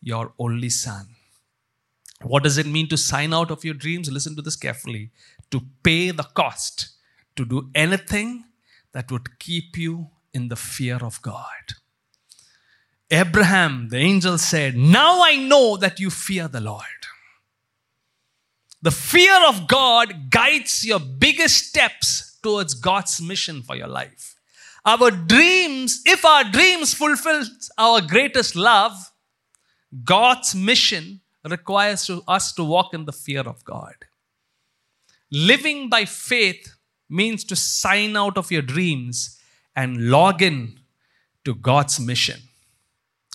your 0.00 0.34
only 0.38 0.68
son. 0.68 1.08
What 2.22 2.42
does 2.42 2.58
it 2.58 2.66
mean 2.66 2.88
to 2.88 2.96
sign 2.96 3.32
out 3.32 3.50
of 3.50 3.64
your 3.64 3.74
dreams? 3.74 4.10
Listen 4.10 4.36
to 4.36 4.42
this 4.42 4.56
carefully. 4.56 5.10
To 5.50 5.62
pay 5.82 6.10
the 6.10 6.24
cost, 6.24 6.90
to 7.36 7.44
do 7.44 7.70
anything 7.74 8.44
that 8.92 9.10
would 9.10 9.38
keep 9.38 9.78
you 9.78 10.08
in 10.34 10.48
the 10.48 10.56
fear 10.56 10.96
of 10.96 11.22
God. 11.22 11.76
Abraham, 13.10 13.88
the 13.88 13.96
angel 13.96 14.36
said, 14.36 14.76
Now 14.76 15.22
I 15.22 15.36
know 15.36 15.76
that 15.78 15.98
you 15.98 16.10
fear 16.10 16.48
the 16.48 16.60
Lord. 16.60 16.84
The 18.80 18.90
fear 18.90 19.46
of 19.48 19.66
God 19.66 20.30
guides 20.30 20.84
your 20.84 21.00
biggest 21.00 21.68
steps 21.68 22.38
towards 22.42 22.74
God's 22.74 23.20
mission 23.20 23.62
for 23.62 23.74
your 23.74 23.88
life. 23.88 24.36
Our 24.84 25.10
dreams, 25.10 26.02
if 26.06 26.24
our 26.24 26.44
dreams 26.44 26.94
fulfill 26.94 27.42
our 27.76 28.00
greatest 28.00 28.54
love, 28.54 29.12
God's 30.04 30.54
mission 30.54 31.20
requires 31.44 32.10
us 32.28 32.52
to 32.52 32.64
walk 32.64 32.94
in 32.94 33.04
the 33.04 33.12
fear 33.12 33.40
of 33.40 33.64
God. 33.64 33.94
Living 35.30 35.88
by 35.88 36.04
faith 36.04 36.74
means 37.08 37.44
to 37.44 37.56
sign 37.56 38.16
out 38.16 38.38
of 38.38 38.50
your 38.50 38.62
dreams 38.62 39.38
and 39.74 40.10
log 40.10 40.42
in 40.42 40.78
to 41.44 41.54
God's 41.54 41.98
mission. 42.00 42.40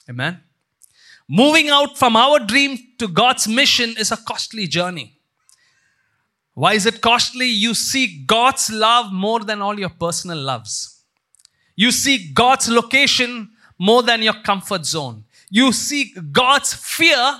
Amen. 0.09 0.41
Moving 1.27 1.69
out 1.69 1.97
from 1.97 2.15
our 2.15 2.39
dream 2.39 2.77
to 2.99 3.07
God's 3.07 3.47
mission 3.47 3.95
is 3.97 4.11
a 4.11 4.17
costly 4.17 4.67
journey. 4.67 5.12
Why 6.53 6.73
is 6.73 6.85
it 6.85 7.01
costly? 7.01 7.47
You 7.47 7.73
seek 7.73 8.27
God's 8.27 8.69
love 8.69 9.11
more 9.11 9.39
than 9.39 9.61
all 9.61 9.79
your 9.79 9.89
personal 9.89 10.37
loves. 10.37 11.03
You 11.75 11.91
seek 11.91 12.33
God's 12.33 12.69
location 12.69 13.49
more 13.79 14.03
than 14.03 14.21
your 14.21 14.41
comfort 14.43 14.85
zone. 14.85 15.25
You 15.49 15.71
seek 15.71 16.31
God's 16.31 16.73
fear 16.73 17.37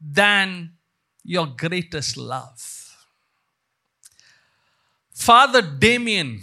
than 0.00 0.72
your 1.22 1.46
greatest 1.46 2.16
love. 2.16 2.60
Father 5.14 5.62
Damien 5.62 6.40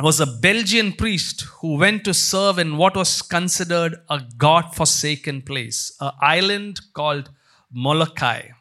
was 0.00 0.18
a 0.18 0.26
Belgian 0.26 0.92
priest 0.92 1.42
who 1.60 1.76
went 1.76 2.04
to 2.04 2.12
serve 2.12 2.58
in 2.58 2.76
what 2.76 2.96
was 2.96 3.22
considered 3.22 3.94
a 4.10 4.20
God 4.36 4.74
forsaken 4.74 5.42
place, 5.42 5.96
an 6.00 6.10
island 6.20 6.80
called 6.92 7.30
Molokai 7.70 8.55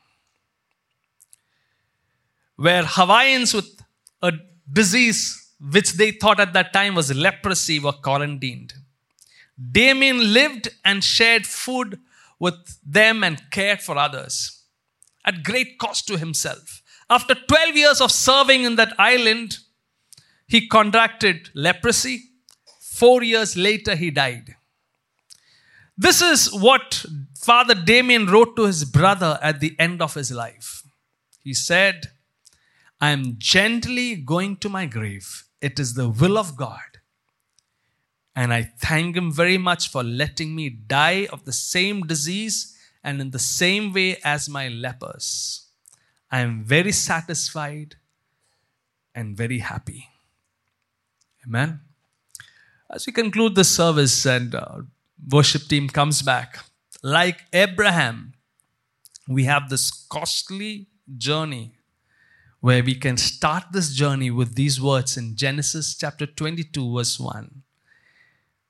where 2.56 2.84
Hawaiians 2.86 3.54
with 3.54 3.82
a 4.22 4.32
disease 4.72 5.54
which 5.60 5.94
they 5.94 6.12
thought 6.12 6.40
at 6.40 6.54
that 6.54 6.74
time 6.74 6.96
was 6.96 7.14
leprosy 7.14 7.80
were 7.80 7.92
quarantined. 7.92 8.74
Damien 9.72 10.34
lived 10.34 10.70
and 10.84 11.04
shared 11.04 11.46
food 11.46 12.00
with 12.40 12.80
them 12.86 13.24
and 13.24 13.50
cared 13.52 13.82
for 13.82 13.98
others 13.98 14.64
at 15.26 15.44
great 15.44 15.78
cost 15.80 16.08
to 16.08 16.18
himself. 16.18 16.82
After 17.10 17.36
12 17.36 17.76
years 17.76 18.02
of 18.02 18.12
serving 18.12 18.64
in 18.64 18.76
that 18.76 18.94
island, 19.00 19.58
he 20.48 20.68
contracted 20.68 21.50
leprosy. 21.54 22.24
Four 22.80 23.24
years 23.24 23.56
later, 23.58 23.96
he 23.96 24.12
died. 24.12 24.56
This 25.98 26.22
is 26.22 26.54
what 26.54 27.06
Father 27.38 27.76
Damien 27.76 28.28
wrote 28.28 28.56
to 28.58 28.66
his 28.66 28.86
brother 28.86 29.40
at 29.42 29.60
the 29.60 29.76
end 29.80 30.02
of 30.02 30.14
his 30.14 30.32
life. 30.32 30.84
He 31.44 31.54
said, 31.54 32.08
I 33.00 33.12
am 33.12 33.36
gently 33.38 34.16
going 34.16 34.58
to 34.58 34.70
my 34.70 34.86
grave. 34.86 35.46
It 35.62 35.80
is 35.80 35.94
the 35.94 36.10
will 36.10 36.38
of 36.38 36.56
God. 36.56 36.80
And 38.36 38.54
I 38.54 38.64
thank 38.64 39.16
Him 39.16 39.32
very 39.32 39.58
much 39.58 39.90
for 39.90 40.04
letting 40.04 40.56
me 40.56 40.70
die 40.70 41.28
of 41.32 41.46
the 41.46 41.54
same 41.54 42.02
disease 42.02 42.76
and 43.04 43.22
in 43.22 43.32
the 43.32 43.40
same 43.40 43.94
way 43.94 44.18
as 44.24 44.50
my 44.50 44.68
lepers. 44.68 45.68
I 46.32 46.40
am 46.40 46.64
very 46.64 46.92
satisfied 46.92 47.96
and 49.14 49.38
very 49.38 49.60
happy. 49.60 50.10
Amen. 51.46 51.82
As 52.90 53.06
we 53.06 53.14
conclude 53.14 53.56
the 53.56 53.64
service 53.64 54.26
and 54.26 54.56
uh, 54.56 54.80
worship 55.32 55.64
team 55.64 55.88
comes 55.88 56.22
back, 56.22 56.60
like 57.04 57.42
Abraham, 57.54 58.34
we 59.28 59.44
have 59.46 59.70
this 59.70 59.92
costly 60.10 60.88
journey 61.18 61.75
where 62.66 62.84
we 62.84 62.96
can 62.96 63.16
start 63.16 63.64
this 63.74 63.94
journey 63.94 64.32
with 64.32 64.56
these 64.56 64.82
words 64.82 65.18
in 65.18 65.36
Genesis 65.36 65.96
chapter 65.96 66.26
22, 66.26 66.96
verse 66.96 67.20
1. 67.20 67.62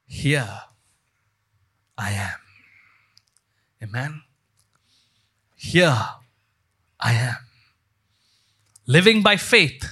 Here 0.05 0.59
I 1.97 2.11
am. 2.11 2.39
Amen. 3.81 4.21
Here 5.55 5.97
I 6.99 7.13
am. 7.13 7.37
Living 8.85 9.23
by 9.23 9.37
faith, 9.37 9.85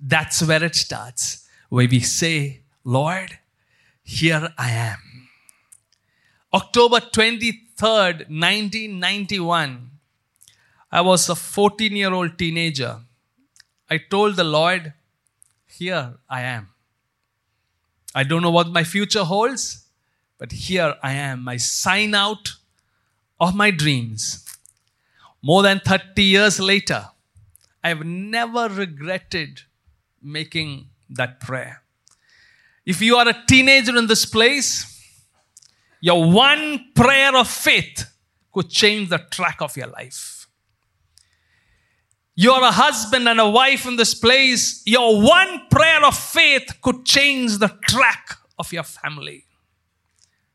that's 0.00 0.42
where 0.42 0.64
it 0.64 0.74
starts. 0.74 1.46
Where 1.68 1.86
we 1.86 2.00
say, 2.00 2.62
Lord, 2.82 3.40
here 4.02 4.54
I 4.56 4.70
am. 4.70 5.28
October 6.54 7.00
23rd, 7.00 8.30
1991, 8.30 9.90
I 10.90 11.02
was 11.02 11.28
a 11.28 11.34
14 11.36 11.94
year 11.94 12.14
old 12.14 12.38
teenager 12.38 13.02
I 13.90 13.98
told 13.98 14.36
the 14.36 14.44
Lord, 14.44 14.92
Here 15.66 16.14
I 16.28 16.42
am. 16.42 16.68
I 18.14 18.22
don't 18.22 18.42
know 18.42 18.50
what 18.50 18.68
my 18.68 18.84
future 18.84 19.24
holds, 19.24 19.84
but 20.38 20.52
here 20.52 20.94
I 21.02 21.12
am. 21.12 21.48
I 21.48 21.56
sign 21.56 22.14
out 22.14 22.52
of 23.40 23.54
my 23.54 23.70
dreams. 23.70 24.44
More 25.42 25.62
than 25.62 25.80
30 25.80 26.22
years 26.22 26.60
later, 26.60 27.08
I've 27.82 28.04
never 28.04 28.68
regretted 28.68 29.62
making 30.22 30.88
that 31.08 31.40
prayer. 31.40 31.82
If 32.84 33.00
you 33.00 33.16
are 33.16 33.28
a 33.28 33.42
teenager 33.46 33.96
in 33.96 34.06
this 34.06 34.24
place, 34.24 34.86
your 36.00 36.30
one 36.30 36.92
prayer 36.94 37.36
of 37.36 37.48
faith 37.48 38.06
could 38.52 38.68
change 38.68 39.08
the 39.08 39.18
track 39.18 39.60
of 39.60 39.76
your 39.76 39.86
life. 39.88 40.39
You're 42.42 42.62
a 42.62 42.72
husband 42.72 43.28
and 43.28 43.38
a 43.38 43.50
wife 43.50 43.84
in 43.84 43.96
this 43.96 44.14
place. 44.14 44.82
Your 44.86 45.20
one 45.20 45.66
prayer 45.70 46.02
of 46.06 46.16
faith 46.16 46.72
could 46.80 47.04
change 47.04 47.58
the 47.58 47.68
track 47.86 48.38
of 48.58 48.72
your 48.72 48.82
family. 48.82 49.44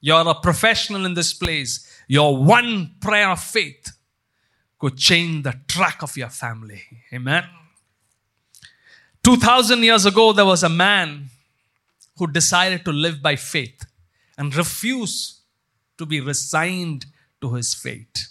You're 0.01 0.27
a 0.27 0.33
professional 0.33 1.05
in 1.05 1.13
this 1.13 1.31
place. 1.35 1.87
Your 2.07 2.43
one 2.43 2.95
prayer 2.99 3.29
of 3.29 3.39
faith 3.39 3.91
could 4.79 4.97
change 4.97 5.43
the 5.43 5.53
track 5.67 6.01
of 6.01 6.17
your 6.17 6.29
family. 6.29 6.81
Amen. 7.13 7.43
2000 9.23 9.83
years 9.83 10.07
ago, 10.07 10.33
there 10.33 10.43
was 10.43 10.63
a 10.63 10.69
man 10.69 11.29
who 12.17 12.25
decided 12.25 12.83
to 12.85 12.91
live 12.91 13.21
by 13.21 13.35
faith 13.35 13.85
and 14.39 14.55
refuse 14.55 15.41
to 15.99 16.07
be 16.07 16.19
resigned 16.19 17.05
to 17.41 17.53
his 17.53 17.75
fate. 17.75 18.25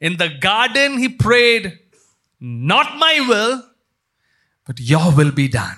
In 0.00 0.18
the 0.18 0.28
garden, 0.28 0.98
he 0.98 1.08
prayed, 1.08 1.80
Not 2.40 2.96
my 2.98 3.24
will, 3.28 3.64
but 4.66 4.80
your 4.80 5.12
will 5.12 5.32
be 5.32 5.48
done. 5.48 5.76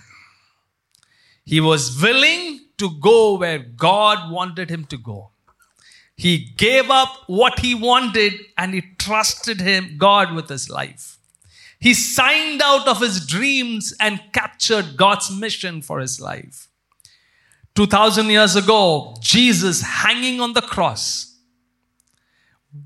He 1.45 1.61
was 1.61 2.01
willing 2.03 2.61
to 2.79 2.91
go 3.01 3.37
where 3.39 3.59
God 3.59 4.31
wanted 4.31 4.71
him 4.71 4.85
to 4.87 4.97
go. 4.97 5.31
He 6.17 6.53
gave 6.57 6.91
up 6.91 7.09
what 7.27 7.61
he 7.61 7.75
wanted 7.75 8.33
and 8.57 8.75
he 8.75 8.83
trusted 8.99 9.61
him, 9.61 9.97
God, 9.99 10.35
with 10.35 10.49
his 10.49 10.69
life. 10.69 11.19
He 11.79 11.95
signed 11.95 12.61
out 12.63 12.89
of 12.89 13.01
his 13.01 13.25
dreams 13.25 13.95
and 14.01 14.21
captured 14.33 14.97
God's 14.97 15.31
mission 15.31 15.81
for 15.81 16.01
his 16.01 16.21
life. 16.21 16.69
2000 17.77 18.27
years 18.27 18.57
ago, 18.57 19.17
Jesus 19.21 19.83
hanging 19.83 20.41
on 20.41 20.55
the 20.55 20.61
cross, 20.61 21.37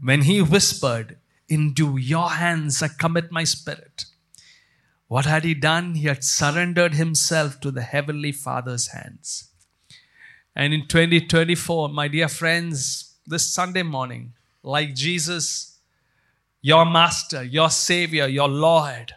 when 0.02 0.22
he 0.22 0.42
whispered, 0.42 1.16
Into 1.52 1.98
your 1.98 2.30
hands 2.30 2.82
I 2.82 2.88
commit 2.88 3.30
my 3.30 3.44
spirit. 3.44 4.06
What 5.08 5.26
had 5.26 5.44
he 5.44 5.52
done? 5.52 5.96
He 5.96 6.06
had 6.06 6.24
surrendered 6.24 6.94
himself 6.94 7.60
to 7.60 7.70
the 7.70 7.82
Heavenly 7.82 8.32
Father's 8.32 8.86
hands. 8.88 9.50
And 10.56 10.72
in 10.72 10.86
2024, 10.88 11.90
my 11.90 12.08
dear 12.08 12.28
friends, 12.28 13.16
this 13.26 13.46
Sunday 13.46 13.82
morning, 13.82 14.32
like 14.62 14.94
Jesus, 14.94 15.78
your 16.62 16.86
Master, 16.86 17.42
your 17.42 17.68
Savior, 17.68 18.26
your 18.26 18.48
Lord, 18.48 19.12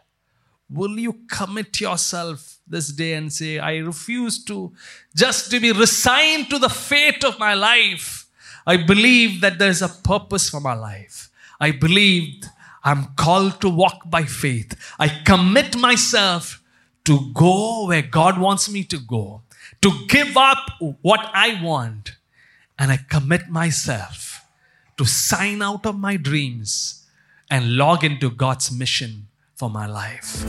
will 0.69 0.99
you 0.99 1.13
commit 1.31 1.79
yourself 1.79 2.57
this 2.67 2.89
day 2.89 3.13
and 3.13 3.31
say, 3.31 3.59
I 3.59 3.77
refuse 3.77 4.43
to 4.45 4.73
just 5.15 5.51
to 5.51 5.61
be 5.61 5.71
resigned 5.71 6.49
to 6.49 6.59
the 6.59 6.69
fate 6.69 7.23
of 7.23 7.39
my 7.39 7.53
life. 7.53 8.27
I 8.67 8.75
believe 8.75 9.39
that 9.39 9.57
there's 9.57 9.81
a 9.81 9.87
purpose 9.87 10.49
for 10.49 10.59
my 10.59 10.73
life. 10.73 11.29
I 11.59 11.71
believe 11.71 12.43
I'm 12.83 13.15
called 13.15 13.61
to 13.61 13.69
walk 13.69 14.09
by 14.09 14.23
faith. 14.23 14.75
I 14.99 15.07
commit 15.09 15.77
myself 15.77 16.61
to 17.05 17.31
go 17.33 17.87
where 17.87 18.01
God 18.01 18.39
wants 18.39 18.69
me 18.69 18.83
to 18.85 18.97
go, 18.97 19.41
to 19.81 19.91
give 20.07 20.37
up 20.37 20.71
what 21.01 21.29
I 21.33 21.61
want, 21.63 22.15
and 22.77 22.91
I 22.91 22.97
commit 22.97 23.49
myself 23.49 24.45
to 24.97 25.05
sign 25.05 25.61
out 25.61 25.85
of 25.85 25.97
my 25.97 26.17
dreams 26.17 27.05
and 27.49 27.75
log 27.75 28.03
into 28.03 28.29
God's 28.29 28.71
mission 28.71 29.27
for 29.55 29.69
my 29.69 29.87
life. 29.87 30.43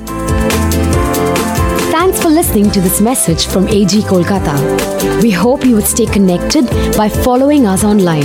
Thanks 1.93 2.21
for 2.21 2.29
listening 2.29 2.71
to 2.73 2.81
this 2.81 3.01
message 3.01 3.47
from 3.47 3.69
AG 3.69 4.01
Kolkata. 4.03 4.57
We 5.23 5.31
hope 5.31 5.65
you 5.65 5.77
would 5.77 5.87
stay 5.87 6.07
connected 6.07 6.67
by 6.97 7.09
following 7.09 7.67
us 7.67 7.85
online. 7.85 8.25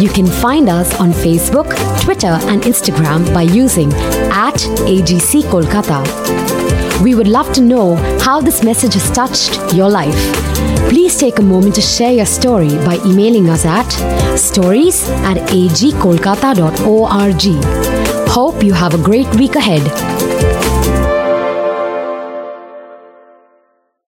You 0.00 0.10
can 0.10 0.26
find 0.26 0.68
us 0.68 0.94
on 1.00 1.12
Facebook, 1.12 1.74
Twitter, 2.02 2.38
and 2.50 2.62
Instagram 2.62 3.32
by 3.32 3.42
using 3.42 3.92
at 4.30 4.56
AGC 4.92 5.42
Kolkata. 5.44 6.02
We 7.02 7.14
would 7.14 7.28
love 7.28 7.52
to 7.54 7.62
know 7.62 7.96
how 8.20 8.40
this 8.40 8.62
message 8.62 8.94
has 8.94 9.10
touched 9.10 9.58
your 9.74 9.88
life. 9.88 10.20
Please 10.90 11.16
take 11.16 11.38
a 11.38 11.42
moment 11.42 11.74
to 11.76 11.80
share 11.80 12.12
your 12.12 12.26
story 12.26 12.76
by 12.84 12.98
emailing 13.06 13.48
us 13.48 13.64
at 13.64 13.88
stories 14.36 15.08
at 15.24 15.38
agkolkata.org. 15.48 17.93
Hope 18.34 18.64
you 18.64 18.72
have 18.72 18.94
a 18.94 18.98
great 18.98 19.32
week 19.36 19.54
ahead. 19.54 20.23